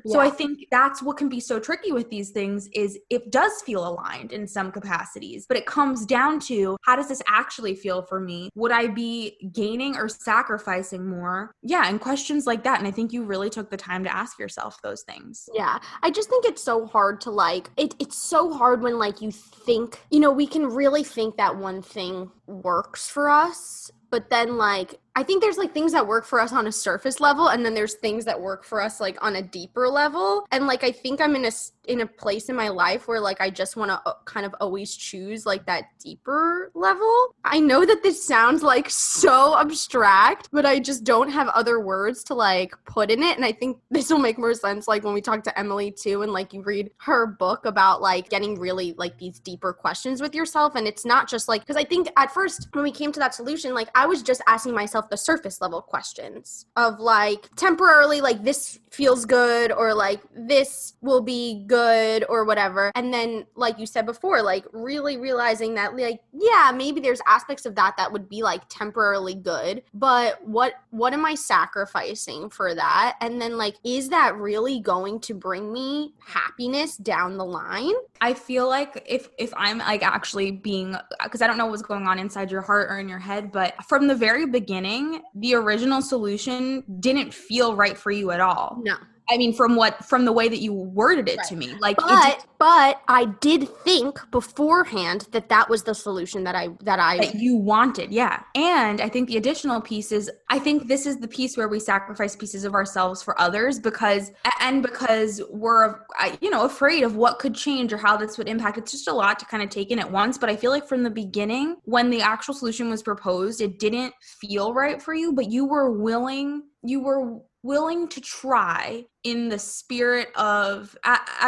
[0.06, 0.14] Yeah.
[0.14, 3.62] So I think that's what can be so tricky with these things is it does
[3.62, 8.02] feel aligned in some capacities, but it comes down to how does this actually feel
[8.02, 8.50] for me?
[8.56, 11.52] Would I be gaining or sacrificing more?
[11.62, 12.80] Yeah, and questions like that.
[12.80, 15.48] And I think you really took the time to ask yourself those things.
[15.54, 15.80] Yeah.
[16.02, 19.32] I just think it's so hard to like it it's so hard when like you
[19.32, 24.58] think, you know, we can really think that one thing works for us but then
[24.58, 27.66] like I think there's like things that work for us on a surface level and
[27.66, 30.46] then there's things that work for us like on a deeper level.
[30.52, 31.52] And like I think I'm in a
[31.88, 34.54] in a place in my life where like I just want to uh, kind of
[34.60, 37.36] always choose like that deeper level.
[37.46, 42.24] I know that this sounds like so abstract, but I just don't have other words
[42.26, 45.14] to like put in it and I think this will make more sense like when
[45.14, 48.94] we talk to Emily too and like you read her book about like getting really
[48.98, 52.34] like these deeper questions with yourself and it's not just like cuz I think at
[52.34, 55.62] first when we came to that solution like I was just asking myself the surface
[55.62, 62.24] level questions of like temporarily like this feels good or like this will be good
[62.30, 62.92] or whatever.
[62.96, 67.66] And then like you said before like really realizing that like yeah maybe there's aspects
[67.66, 72.74] of that that would be like temporarily good but what what am i sacrificing for
[72.74, 73.18] that?
[73.22, 77.94] And then like is that really going to bring me happiness down the line?
[78.22, 82.08] I feel like if if i'm like actually being because i don't know what's going
[82.08, 86.02] on inside your heart or in your head but from the very beginning the original
[86.02, 88.80] solution didn't feel right for you at all.
[88.86, 88.96] No.
[89.28, 91.48] I mean, from what from the way that you worded it Right.
[91.48, 96.44] to me, like, But did- but I did think beforehand that that was the solution
[96.44, 98.44] that I that I that you wanted, yeah.
[98.54, 101.80] And I think the additional piece is, I think this is the piece where we
[101.80, 105.96] sacrifice pieces of ourselves for others because, and because we're,
[106.40, 108.78] you know, afraid of what could change or how this would impact.
[108.78, 110.38] It's just a lot to kind of take in at once.
[110.38, 114.14] But I feel like from the beginning, when the actual solution was proposed, it didn't
[114.40, 119.58] feel right for you, but you were willing, you were willing to try in the
[119.58, 120.96] spirit of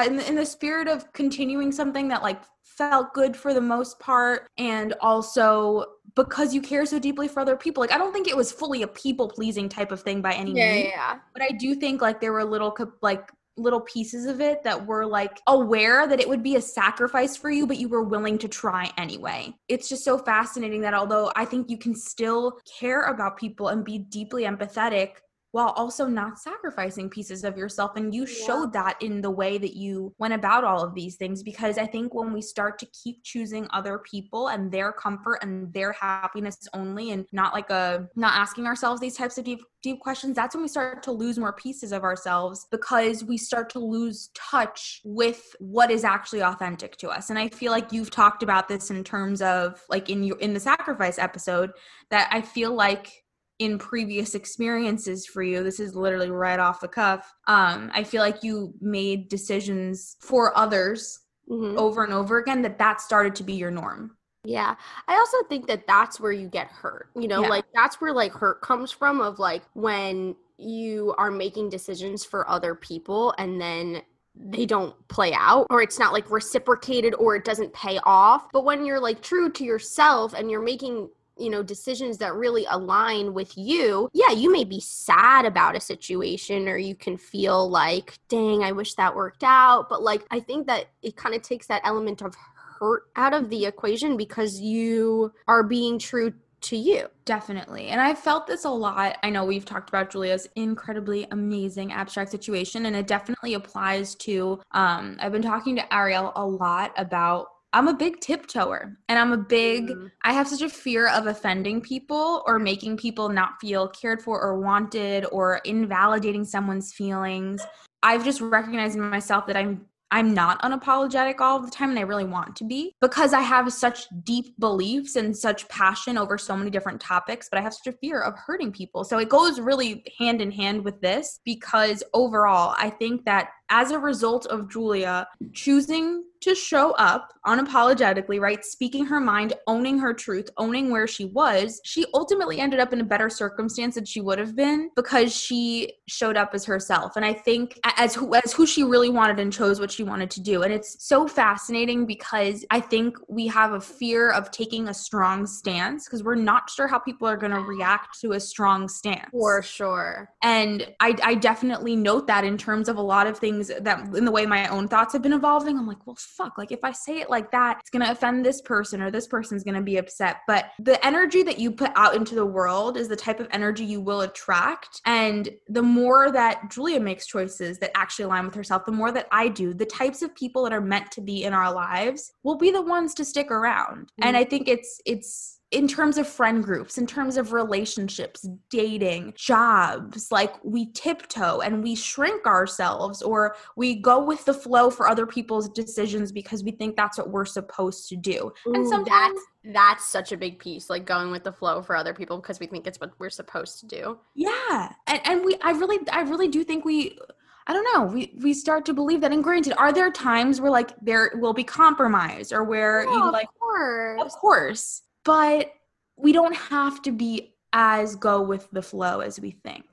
[0.03, 4.93] in, the, spirit of continuing something that like felt good for the most part and
[5.01, 8.51] also because you care so deeply for other people like i don't think it was
[8.51, 11.19] fully a people pleasing type of thing by any yeah, means yeah, yeah.
[11.33, 15.05] but i do think like there were little like little pieces of it that were
[15.05, 18.47] like aware that it would be a sacrifice for you but you were willing to
[18.47, 23.37] try anyway it's just so fascinating that although i think you can still care about
[23.37, 25.13] people and be deeply empathetic
[25.51, 28.45] while also not sacrificing pieces of yourself and you Yeah.
[28.45, 31.85] showed that in the way that you went about all of these things because i
[31.85, 36.57] think when we start to keep choosing other people and their comfort and their happiness
[36.73, 40.55] only and not like a not asking ourselves these types of deep deep questions that's
[40.55, 45.01] when we start to lose more pieces of ourselves because we start to lose touch
[45.05, 48.89] with what is actually authentic to us and i feel like you've talked about this
[48.89, 51.71] in terms of like in your in the sacrifice episode
[52.09, 53.23] that i feel like
[53.59, 58.21] in previous experiences for you this is literally right off the cuff um i feel
[58.21, 61.77] like you made decisions for others Mhm.
[61.77, 64.75] over and over again that that started to be your norm Yeah.
[65.07, 67.09] I also think that that's where you get hurt.
[67.15, 67.49] You know, Yeah.
[67.49, 72.47] like that's where like hurt comes from of like when you are making decisions for
[72.49, 74.01] other people and then
[74.35, 78.47] they don't play out or it's not like reciprocated or it doesn't pay off.
[78.53, 81.09] But when you're like true to yourself and you're making
[81.39, 85.79] you know decisions that really align with you yeah you may be sad about a
[85.79, 90.39] situation or you can feel like dang i wish that worked out but like i
[90.39, 92.35] think that it kind of takes that element of
[92.79, 97.89] hurt out of the equation because you are being true to you Definitely.
[97.89, 99.17] And I felt this a lot.
[99.21, 104.61] I know we've talked about Julia's incredibly amazing abstract situation, and it definitely applies to.
[104.71, 107.47] Um, I've been talking to Ariel a lot about.
[107.73, 109.89] I'm a big tiptoer, and I'm a big.
[109.89, 110.11] Mm.
[110.23, 114.41] I have such a fear of offending people or making people not feel cared for
[114.41, 117.61] or wanted or invalidating someone's feelings.
[118.03, 122.03] I've just recognized in myself that I'm I'm not unapologetic all the time and I
[122.03, 126.55] really want to be because I have such deep beliefs and such passion over so
[126.55, 129.03] many different topics, but I have such a fear of hurting people.
[129.03, 133.91] So it goes really hand in hand with this because overall, I think that as
[133.91, 138.63] a result of Julia choosing to show up unapologetically, right?
[138.63, 143.01] Speaking her mind, owning her truth, owning where she was, she ultimately ended up in
[143.01, 147.15] a better circumstance than she would have been because she showed up as herself.
[147.15, 150.29] And I think as who as who she really wanted and chose what she wanted
[150.31, 150.63] to do.
[150.63, 155.47] And it's so fascinating because I think we have a fear of taking a strong
[155.47, 159.29] stance because we're not sure how people are going to react to a strong stance.
[159.31, 163.56] for sure And I, I definitely note that in terms of a lot of things
[163.63, 165.77] that in the way my own thoughts have been evolving.
[165.77, 168.45] I'm like, well, fuck, like if I say it like that, it's going to offend
[168.45, 170.37] this person or this person's going to be upset.
[170.47, 173.83] But the energy that you put out into the world is the type of energy
[173.83, 175.01] you will attract.
[175.05, 179.27] And the more that Julia makes choices that actually align with herself, the more that
[179.31, 182.57] I do, the types of people that are meant to be in our lives will
[182.57, 184.11] be the ones to stick around.
[184.21, 184.41] And mm-hmm.
[184.41, 190.31] I think it's, it's, in terms of friend groups, in terms of relationships, dating, jobs,
[190.31, 195.25] like we tiptoe and we shrink ourselves or we go with the flow for other
[195.25, 198.51] people's decisions because we think that's what we're supposed to do.
[198.65, 201.93] and Ooh, sometimes, that's that's such a big piece like going with the flow for
[201.97, 204.93] other people because we think it's what we're supposed to do yeah.
[205.07, 207.17] And, and we, I really, I really do think we,
[207.65, 208.05] I don't know.
[208.05, 209.33] We we start to believe that.
[209.33, 213.23] And granted, are there times where like there will be compromise or where Yeah, you
[213.25, 214.21] of like course.
[214.21, 215.73] Of course, but
[216.15, 219.85] we don't have to be as go with the flow as we think.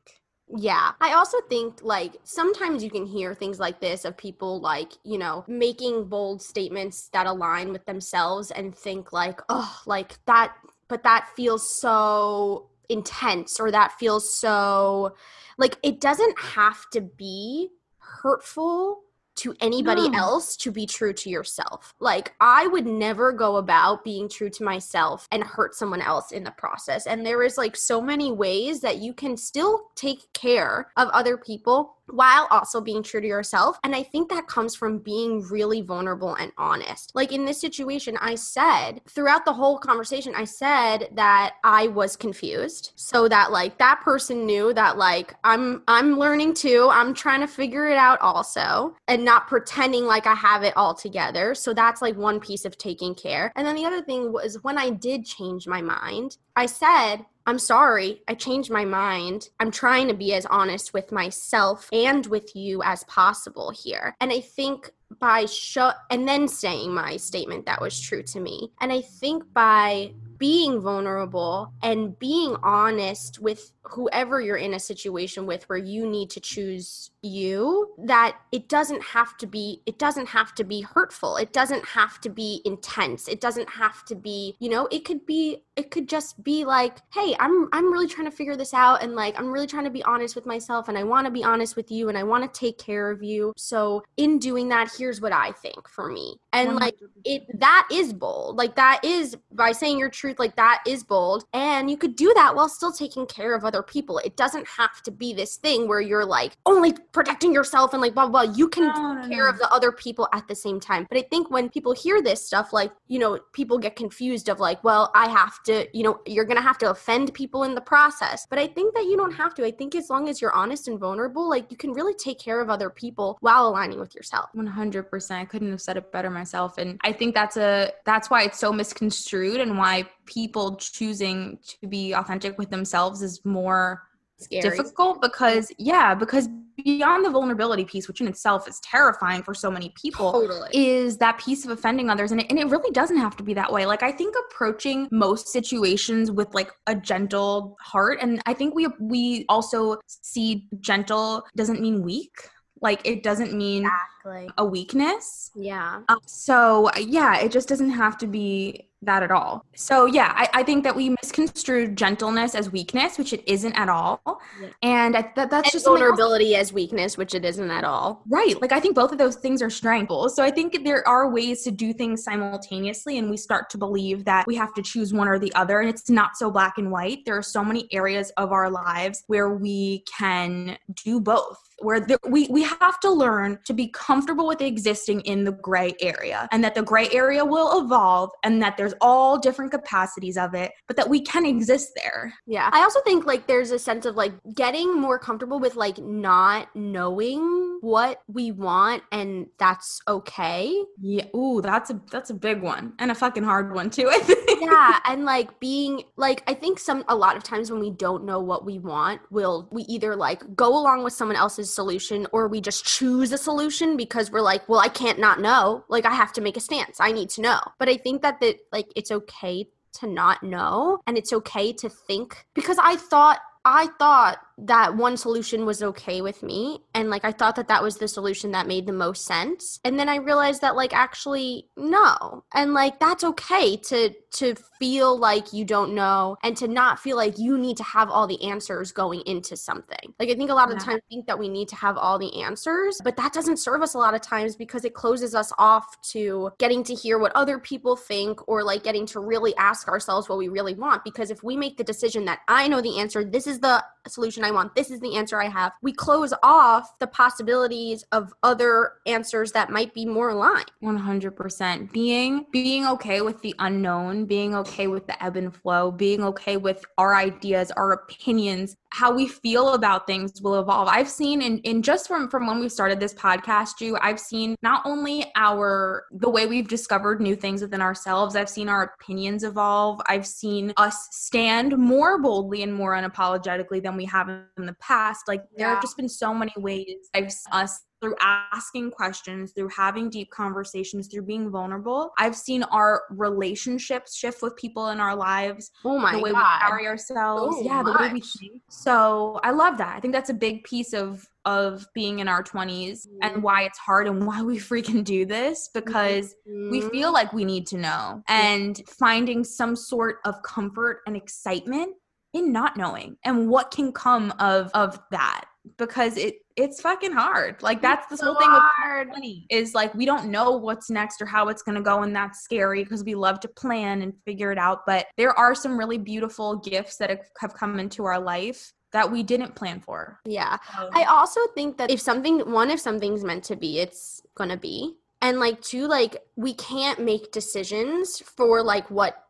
[0.57, 0.93] Yeah.
[1.01, 5.19] I also think like sometimes you can hear things like this of people like, you
[5.19, 10.55] know, making bold statements that align with themselves and think like, oh, like that,
[10.87, 15.17] but that feels so intense or that feels so
[15.59, 19.01] like it doesn't have to be hurtful
[19.37, 20.19] to anybody No.
[20.19, 21.95] else to be true to yourself.
[22.01, 26.45] Like I would never go about being true to myself and hurt someone else in
[26.45, 27.07] the process.
[27.07, 31.37] And there is like so many ways that you can still take care of other
[31.37, 33.79] people while also being true to yourself.
[33.85, 37.13] And I think that comes from being really vulnerable and honest.
[37.15, 42.17] Like in this situation, I said throughout the whole conversation, I said that I was
[42.17, 46.89] confused so that like that person knew that like I'm I'm learning too.
[46.91, 50.95] I'm trying to figure it out also and not pretending like I have it all
[50.95, 51.55] together.
[51.55, 53.53] So that's like one piece of taking care.
[53.57, 57.59] And then the other thing was when I did change my mind, I said I'm
[57.59, 59.51] sorry, I changed my mind.
[59.61, 64.17] I'm trying to be as honest with myself and with you as possible here.
[64.21, 68.73] And I think by show and then saying my statement that was true to me.
[68.81, 75.47] And I think by being vulnerable and being honest with whoever you're in a situation
[75.47, 80.27] with where you need to choose you that it doesn't have to be it doesn't
[80.27, 81.37] have to be hurtful.
[81.37, 83.29] It doesn't have to be intense.
[83.29, 86.99] It doesn't have to be you know it could be it could just be like
[87.13, 89.91] hey i'm i'm really trying to figure this out and like i'm really trying to
[89.91, 92.45] be honest with myself and i want to be honest with you and i want
[92.45, 93.53] to take care of you.
[93.57, 96.37] So in doing that here's what i think for me.
[96.53, 96.81] And 100%.
[96.81, 98.57] like it that is bold.
[98.57, 102.33] Like that is by saying your truth like that is bold and you could do
[102.35, 104.19] that while still taking care of other people.
[104.19, 108.15] It doesn't have to be this thing where you're like only protecting yourself and like
[108.15, 108.55] blah blah, blah.
[108.55, 109.51] you can no, take no, care no.
[109.51, 111.07] of the other people at the same time.
[111.09, 114.61] But i think when people hear this stuff like you know people get confused of
[114.61, 117.81] like well i have to you know you're gonna have to offend people in the
[117.81, 118.47] process.
[118.49, 119.65] But i think that you don't have to.
[119.65, 122.61] I think as long as you're honest and vulnerable like you can really take care
[122.61, 124.51] of other people while aligning with yourself.
[124.57, 126.79] 100% i couldn't have said it better myself.
[126.79, 131.87] And i think that's a that's why it's so misconstrued and why people choosing to
[131.87, 134.03] be authentic with themselves is more
[134.39, 134.63] Scary.
[134.63, 139.71] difficult because yeah because beyond the vulnerability piece which in itself is terrifying for so
[139.71, 140.69] many people totally.
[140.73, 143.55] is that piece of offending others and it, and it really doesn't have to be
[143.55, 148.53] that way like i think approaching most situations with like a gentle heart and i
[148.53, 152.35] think we we also see gentle doesn't mean weak
[152.81, 153.89] like it doesn't mean
[154.25, 154.49] exactly.
[154.59, 159.65] a weakness yeah um, so yeah it just doesn't have to be that at all.
[159.75, 163.89] So yeah, I, I, think that we misconstrue gentleness as weakness, which it isn't at
[163.89, 164.21] all.
[164.61, 164.69] Yeah.
[164.83, 168.23] And I, that, that's and just vulnerability as weakness, which it isn't at all.
[168.29, 168.61] Right.
[168.61, 169.95] Like I think both of those things are strengths.
[170.35, 174.25] So I think there are ways to do things simultaneously, and we start to believe
[174.25, 176.91] that we have to choose one or the other, and it's not so black and
[176.91, 177.25] white.
[177.25, 182.19] There are so many areas of our lives where we can do both where the,
[182.29, 186.63] we we have to learn to be comfortable with existing in the gray area and
[186.63, 190.97] that the gray area will evolve and that there's all different capacities of it but
[190.97, 192.33] that we can exist there.
[192.47, 192.71] Yeah.
[192.73, 196.69] I also think like there's a sense of like getting more comfortable with like not
[196.77, 200.73] knowing what we want and that's okay.
[201.01, 201.25] Yeah.
[201.35, 204.13] Ooh that's a that's a big one and a fucking hard one too
[204.61, 205.01] yeah.
[205.07, 208.41] And like being like i think some a lot of times when we don't know
[208.41, 212.61] what we want we'll we either like go along with someone else's solution or we
[212.61, 215.85] just choose a solution because we're like well i can't not know.
[215.89, 217.01] Like i have to make a stance.
[217.01, 217.61] I need to know.
[217.79, 221.89] But i think that that like it's okay to not know and it's okay to
[221.89, 227.25] think because i thought i thought that one solution was okay with me and like
[227.25, 229.81] I thought that that was the solution that made the most sense.
[229.85, 232.45] And then I realized that like actually no.
[232.55, 237.17] And like that's okay to to feel like you don't know and to not feel
[237.17, 240.15] like you need to have all the answers going into something.
[240.21, 242.19] Like I think a lot of the time think that we need to have all
[242.19, 245.53] the answers but that doesn't serve us a lot of times because it closes us
[245.59, 249.89] off to getting to hear what other people think or like getting to really ask
[249.89, 251.03] ourselves what we really want.
[251.03, 254.45] Because if we make the decision that I know the answer this is the solution
[254.45, 254.75] I want.
[254.75, 255.73] This is the answer I have.
[255.83, 260.71] We close off the possibilities of other answers that might be more aligned.
[260.83, 261.93] 100%.
[261.93, 266.57] Being being okay with the unknown, being okay with the ebb and flow, being okay
[266.57, 270.89] with our ideas, our opinions, how we feel about things will evolve.
[270.89, 274.57] I've seen in, in just from from when we started this podcast, you, I've seen
[274.63, 279.45] not only our the way we've discovered new things within ourselves, I've seen our opinions
[279.45, 280.01] evolve.
[280.09, 283.44] I've seen us stand more boldly and more unapologetically
[283.81, 285.29] than we have in the past.
[285.29, 290.11] Like there have just been so many ways I've us through asking questions, through having
[290.11, 292.13] deep conversations, through being vulnerable.
[292.19, 295.71] I've seen our relationships shift with people in our lives.
[295.87, 296.61] Oh my the way God.
[296.63, 297.57] we carry ourselves.
[297.59, 297.97] Oh, yeah, much.
[297.97, 298.61] the way we think.
[298.69, 299.97] So I love that.
[299.97, 303.17] I think that's a big piece of of being in our 20s mm-hmm.
[303.23, 306.71] and why it's hard and why we freaking do this because mm-hmm.
[306.71, 311.95] we feel like we need to know and finding some sort of comfort and excitement
[312.35, 315.47] in not knowing and what can come of of that
[315.79, 317.61] because it it's fucking hard.
[317.63, 321.21] Like that's the whole thing with hard money is like we don't know what's next
[321.21, 324.13] or how it's going to go and that's scary because we love to plan and
[324.25, 327.11] figure it out, but there are some really beautiful gifts that
[327.41, 330.21] have come into our life that we didn't plan for.
[330.25, 330.57] Yeah.
[330.93, 334.95] I also think that if something, one, if something's meant to be, it's gonna be.
[335.21, 339.24] And like, two, like, we can't make decisions for like what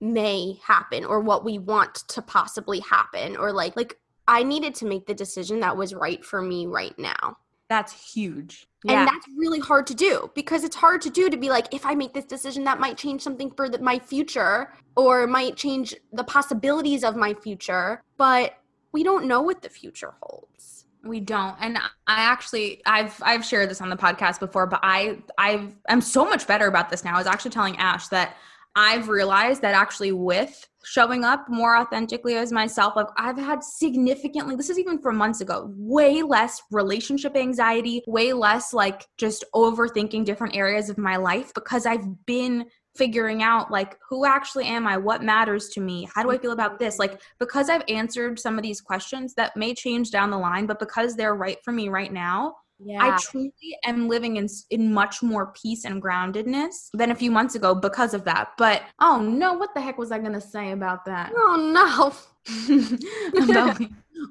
[0.00, 4.86] may happen or what we want to possibly happen or like, like, I needed to
[4.86, 7.38] make the decision that was right for me right now.
[7.68, 8.66] That's huge.
[8.86, 11.84] And that's really hard to do because it's hard to do to be like, if
[11.84, 15.94] I make this decision, that might change something for the, my future or might change
[16.12, 18.02] the possibilities of my future.
[18.16, 18.54] But
[18.92, 20.86] we don't know what the future holds.
[21.04, 21.56] We don't.
[21.60, 26.00] And I actually I've I've shared this on the podcast before, but I I've I'm
[26.00, 27.14] so much better about this now.
[27.14, 28.36] I was actually telling Ash that
[28.76, 34.56] I've realized that actually with showing up more authentically as myself, like I've had significantly,
[34.56, 40.24] this is even from months ago, way less relationship anxiety, way less like just overthinking
[40.24, 42.66] different areas of my life because I've been
[42.96, 44.96] figuring out like who actually am I?
[44.96, 46.08] What matters to me?
[46.14, 46.98] How do I feel about this?
[46.98, 50.80] Like because I've answered some of these questions that may change down the line, but
[50.80, 53.02] because they're right for me right now, yeah.
[53.02, 53.52] I truly
[53.84, 58.14] am living in in much more peace and groundedness than a few months ago because
[58.14, 58.52] of that.
[58.56, 61.32] But oh no, what the heck was I gonna say about that?
[61.36, 62.12] Oh no.
[63.42, 63.78] about,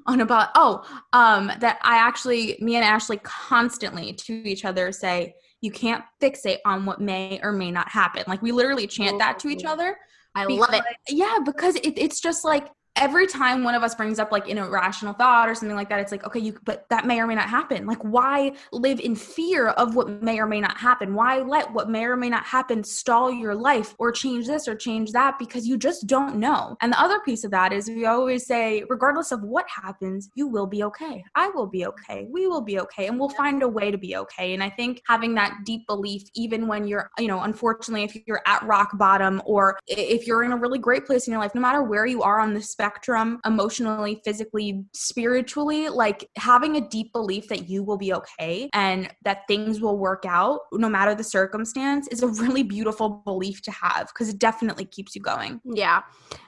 [0.06, 5.36] on about oh um that I actually me and Ashley constantly to each other say
[5.60, 8.24] you can't fixate on what may or may not happen.
[8.26, 9.96] Like we literally chant that to each other.
[10.34, 10.84] I because, love it.
[11.08, 12.68] Yeah, because it, it's just like
[12.98, 16.00] every time one of us brings up like an irrational thought or something like that,
[16.00, 17.86] it's like, okay, you, but that may or may not happen.
[17.86, 21.14] Like, why live in fear of what may or may not happen?
[21.14, 24.74] Why let what may or may not happen stall your life or change this or
[24.74, 25.38] change that?
[25.38, 26.76] Because you just don't know.
[26.80, 30.48] And the other piece of that is we always say, regardless of what happens, you
[30.48, 31.24] will be okay.
[31.34, 32.26] I will be okay.
[32.30, 33.06] We will be okay.
[33.06, 34.54] And we'll find a way to be okay.
[34.54, 38.42] And I think having that deep belief, even when you're, you know, unfortunately, if you're
[38.46, 41.60] at rock bottom or if you're in a really great place in your life, no
[41.60, 47.12] matter where you are on the spectrum, spectrum emotionally, physically, spiritually, like having a deep
[47.12, 51.24] belief that you will be okay and that things will work out no matter the
[51.24, 55.60] circumstance is a really beautiful belief to have because it definitely keeps you going.
[55.64, 56.02] Yeah.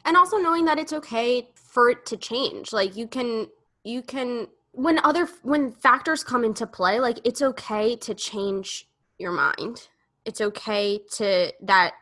[0.04, 2.72] And also knowing that it's okay for it to change.
[2.72, 3.48] Like you can
[3.84, 8.88] you can when other when factors come into play, like it's okay to change
[9.18, 9.88] your mind.
[10.24, 11.92] It's okay to that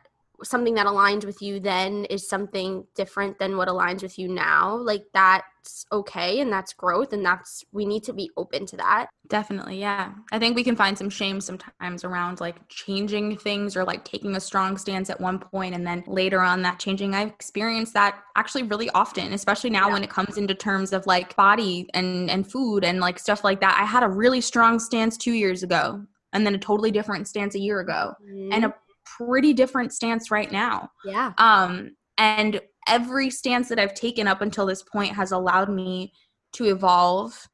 [0.43, 4.75] something that aligns with you then is something different than what aligns with you now
[4.75, 9.07] like that's okay and that's growth and that's we need to be open to that
[9.27, 13.83] definitely yeah i think we can find some shame sometimes around like changing things or
[13.83, 17.29] like taking a strong stance at one point and then later on that changing i've
[17.29, 19.93] experienced that actually really often especially now yeah.
[19.93, 23.59] when it comes into terms of like body and and food and like stuff like
[23.59, 27.27] that i had a really strong stance two years ago and then a totally different
[27.27, 28.51] stance a year ago mm-hmm.
[28.53, 28.73] and a
[29.25, 30.89] pretty different stance right now.
[31.05, 31.33] Yeah.
[31.37, 36.13] Um, and every stance that I've taken up until this point has allowed me
[36.53, 37.47] to evolve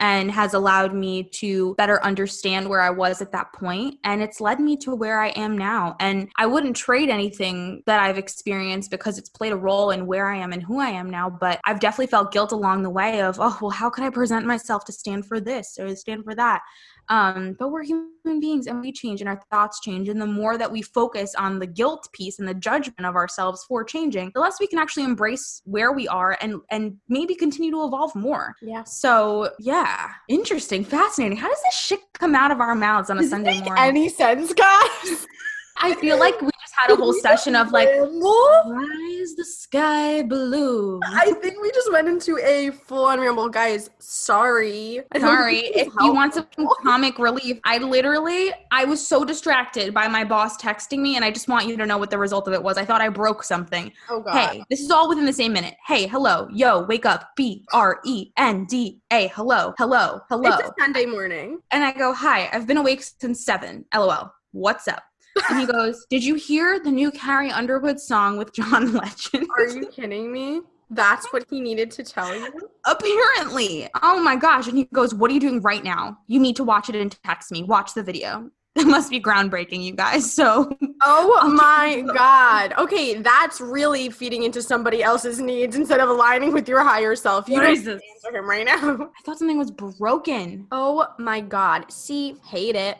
[0.00, 4.40] and has allowed me to better understand where I was at that point and it's
[4.40, 8.90] led me to where I am now and I wouldn't trade anything that I've experienced
[8.90, 11.60] because it's played a role in where I am and who I am now but
[11.66, 14.84] I've definitely felt guilt along the way of oh well how can I present myself
[14.86, 16.62] to stand for this or stand for that
[17.10, 20.08] um, but we're human beings and we change and our thoughts change.
[20.08, 23.64] And the more that we focus on the guilt piece and the judgment of ourselves
[23.68, 27.72] for changing, the less we can actually embrace where we are and and maybe continue
[27.72, 28.54] to evolve more.
[28.62, 28.84] Yeah.
[28.84, 31.36] So yeah, interesting, fascinating.
[31.36, 33.74] How does this shit come out of our mouths on a Does Sunday morning?
[33.76, 35.26] Any sense, guys?
[35.82, 40.22] I feel like we just had a whole session of like, why is the sky
[40.22, 41.00] blue?
[41.04, 43.88] I think we just went into a full on ramble, guys.
[43.98, 45.00] Sorry.
[45.18, 45.58] Sorry.
[45.58, 46.46] If you want some
[46.82, 51.30] comic relief, I literally, I was so distracted by my boss texting me, and I
[51.30, 52.76] just want you to know what the result of it was.
[52.76, 53.90] I thought I broke something.
[54.10, 54.34] Oh God.
[54.34, 55.76] Hey, this is all within the same minute.
[55.86, 57.30] Hey, hello, yo, wake up.
[57.36, 59.28] B R E N D A.
[59.28, 60.50] Hello, hello, hello.
[60.50, 61.60] It's a Sunday morning.
[61.70, 62.50] And I go, hi.
[62.52, 63.86] I've been awake since seven.
[63.94, 64.32] LOL.
[64.52, 65.04] What's up?
[65.48, 69.48] And he goes, Did you hear the new Carrie Underwood song with John Legend?
[69.56, 70.62] Are you kidding me?
[70.90, 72.68] That's what he needed to tell you?
[72.84, 73.88] Apparently.
[74.02, 74.66] Oh my gosh.
[74.66, 76.18] And he goes, What are you doing right now?
[76.26, 77.62] You need to watch it and text me.
[77.62, 78.50] Watch the video.
[78.76, 80.32] It must be groundbreaking, you guys.
[80.32, 80.70] So,
[81.02, 82.72] oh my god.
[82.78, 87.48] Okay, that's really feeding into somebody else's needs instead of aligning with your higher self.
[87.48, 88.00] You what is this?
[88.24, 88.76] answer him right now.
[89.18, 90.68] I thought something was broken.
[90.70, 91.90] Oh my god.
[91.90, 92.98] See, hate it.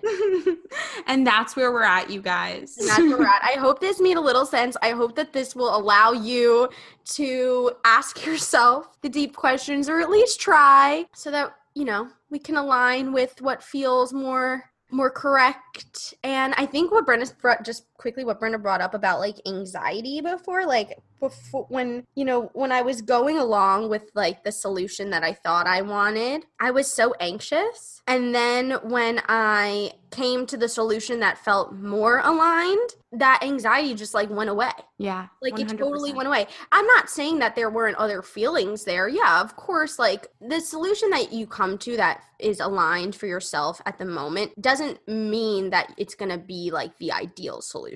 [1.07, 2.77] and that's where we're at, you guys.
[2.77, 3.43] And that's where we're at.
[3.45, 4.77] I hope this made a little sense.
[4.83, 6.69] I hope that this will allow you
[7.13, 12.41] to ask yourself the deep questions, or at least try, so that you know we
[12.41, 16.15] can align with what feels more more correct.
[16.23, 17.27] And I think what Brenda
[17.65, 22.51] just quickly what Brenda brought up about like anxiety before, like before when you know
[22.55, 26.71] when I was going along with like the solution that I thought I wanted, I
[26.71, 28.01] was so anxious.
[28.07, 34.15] And then when I came to the solution that felt more aligned, that anxiety just
[34.15, 34.71] like went away.
[34.99, 35.29] Yeah.
[35.43, 36.47] Like it totally went away.
[36.73, 39.09] I'm not saying that there weren't other feelings there.
[39.09, 43.81] Yeah, of course, like the solution that you come to that is aligned for yourself
[43.85, 47.90] at the moment doesn't mean that it's going to be like the ideal solution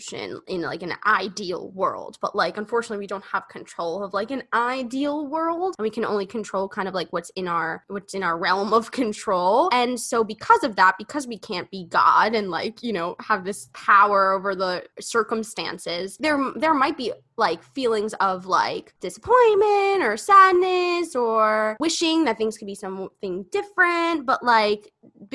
[0.46, 2.18] in like an ideal world.
[2.20, 5.74] But like unfortunately, we don't have control of like an ideal world.
[5.78, 8.72] And we can only control kind of like what's in our what's in our realm
[8.72, 9.68] of control.
[9.72, 13.44] And so because of that, because we can't be God and like, you know, have
[13.44, 20.16] this power over the circumstances, there there might be like feelings of like disappointment or
[20.16, 24.92] sadness or wishing that things could be something different but like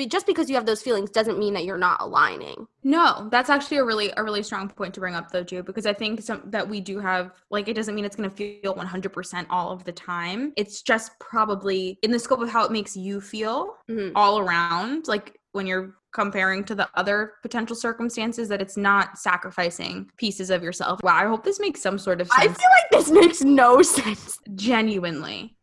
[0.08, 3.76] just because you have those feelings doesn't mean that you're not aligning no that's actually
[3.76, 6.42] a really a really strong point to bring up though too because i think some
[6.46, 9.84] that we do have like it doesn't mean it's going to feel 100% all of
[9.84, 14.16] the time it's just probably in the scope of how it makes you feel mm-hmm.
[14.16, 20.10] all around like when you're comparing to the other potential circumstances that it's not sacrificing
[20.16, 21.00] pieces of yourself.
[21.02, 22.56] Wow, I hope this makes some sort of sense.
[22.56, 24.38] I feel like this makes no sense.
[24.54, 25.56] Genuinely.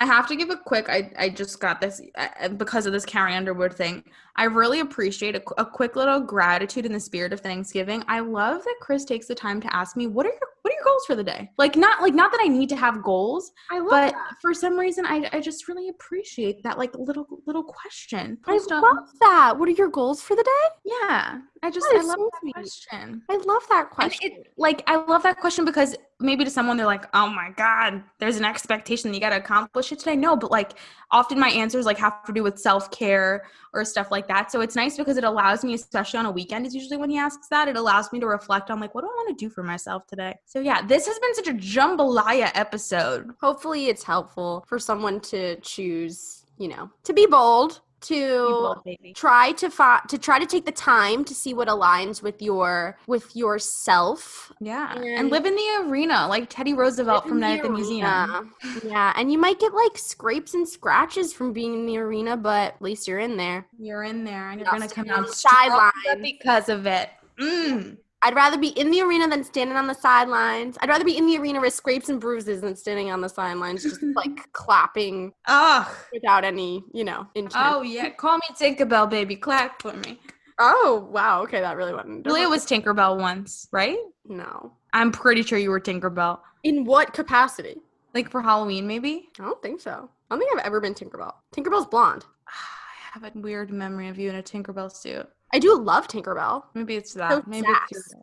[0.00, 0.88] I have to give a quick.
[0.88, 4.04] I I just got this uh, because of this Carrie Underwood thing.
[4.36, 8.02] I really appreciate a, a, quick little gratitude in the spirit of Thanksgiving.
[8.08, 10.76] I love that Chris takes the time to ask me what are your what are
[10.76, 11.50] your goals for the day.
[11.56, 14.36] Like not like not that I need to have goals, I love but that.
[14.42, 18.38] for some reason I I just really appreciate that like little little question.
[18.46, 19.58] I love that.
[19.58, 20.92] What are your goals for the day?
[21.02, 22.54] Yeah, I just I love so that sweet.
[22.54, 23.22] question.
[23.30, 24.32] I love that question.
[24.32, 28.02] It, like I love that question because maybe to someone they're like, oh my god,
[28.18, 30.14] there's an expectation that you got to accomplish it today.
[30.14, 30.72] No, but like
[31.10, 34.52] often my answers like have to do with self care or stuff like that.
[34.52, 37.16] So it's nice because it allows me, especially on a weekend, is usually when he
[37.16, 39.48] asks that, it allows me to reflect on like, what do I want to do
[39.48, 40.34] for myself today?
[40.44, 43.30] So yeah, this has been such a jambalaya episode.
[43.40, 48.74] Hopefully it's helpful for someone to choose, you know, to be bold to
[49.14, 52.98] try to fi- to try to take the time to see what aligns with your
[53.06, 54.52] with yourself.
[54.60, 58.54] Yeah, and, and live in the arena like Teddy Roosevelt from Night at the Museum.
[58.84, 62.74] Yeah, and you might get like scrapes and scratches from being in the arena, but
[62.74, 63.66] at least you're in there.
[63.78, 65.92] You're in there, and you're gonna come out sideline
[66.22, 67.10] because of it.
[67.38, 67.98] Mm.
[68.24, 70.78] I'd rather be in the arena than standing on the sidelines.
[70.80, 73.82] I'd rather be in the arena with scrapes and bruises than standing on the sidelines,
[73.82, 75.86] just like clapping Ugh.
[76.10, 77.54] without any, you know, intent.
[77.54, 79.36] Oh yeah, call me Tinkerbell, baby.
[79.36, 80.18] Clap for me.
[80.58, 82.24] Oh wow, okay, that really wasn't.
[82.24, 83.98] Julia was Tinkerbell once, right?
[84.24, 86.38] No, I'm pretty sure you were Tinkerbell.
[86.62, 87.76] In what capacity?
[88.14, 89.28] Like for Halloween, maybe?
[89.38, 90.08] I don't think so.
[90.30, 91.34] I don't think I've ever been Tinkerbell.
[91.54, 92.24] Tinkerbell's blonde.
[92.48, 95.28] I have a weird memory of you in a Tinkerbell suit.
[95.54, 96.64] I do love Tinkerbell.
[96.74, 97.30] Maybe it's that.
[97.30, 97.88] So Maybe sass.
[97.92, 98.14] it's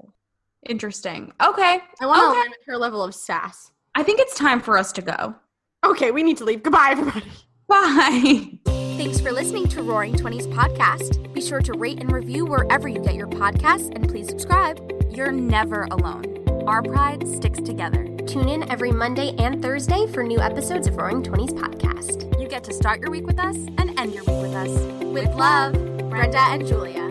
[0.67, 1.31] interesting.
[1.41, 1.79] Okay.
[2.01, 2.39] I want to okay.
[2.39, 3.71] align with her level of sass.
[3.95, 5.33] I think it's time for us to go.
[5.85, 6.61] Okay, we need to leave.
[6.61, 7.31] Goodbye, everybody.
[7.69, 8.59] Bye.
[8.65, 11.33] Thanks for listening to Roaring Twenties podcast.
[11.33, 14.79] Be sure to rate and review wherever you get your podcasts, and please subscribe.
[15.09, 16.25] You're never alone.
[16.67, 18.05] Our pride sticks together.
[18.27, 22.39] Tune in every Monday and Thursday for new episodes of Roaring Twenties podcast.
[22.41, 24.69] You get to start your week with us and end your week with us.
[25.05, 25.73] With love,
[26.09, 27.10] Brenda and Julia.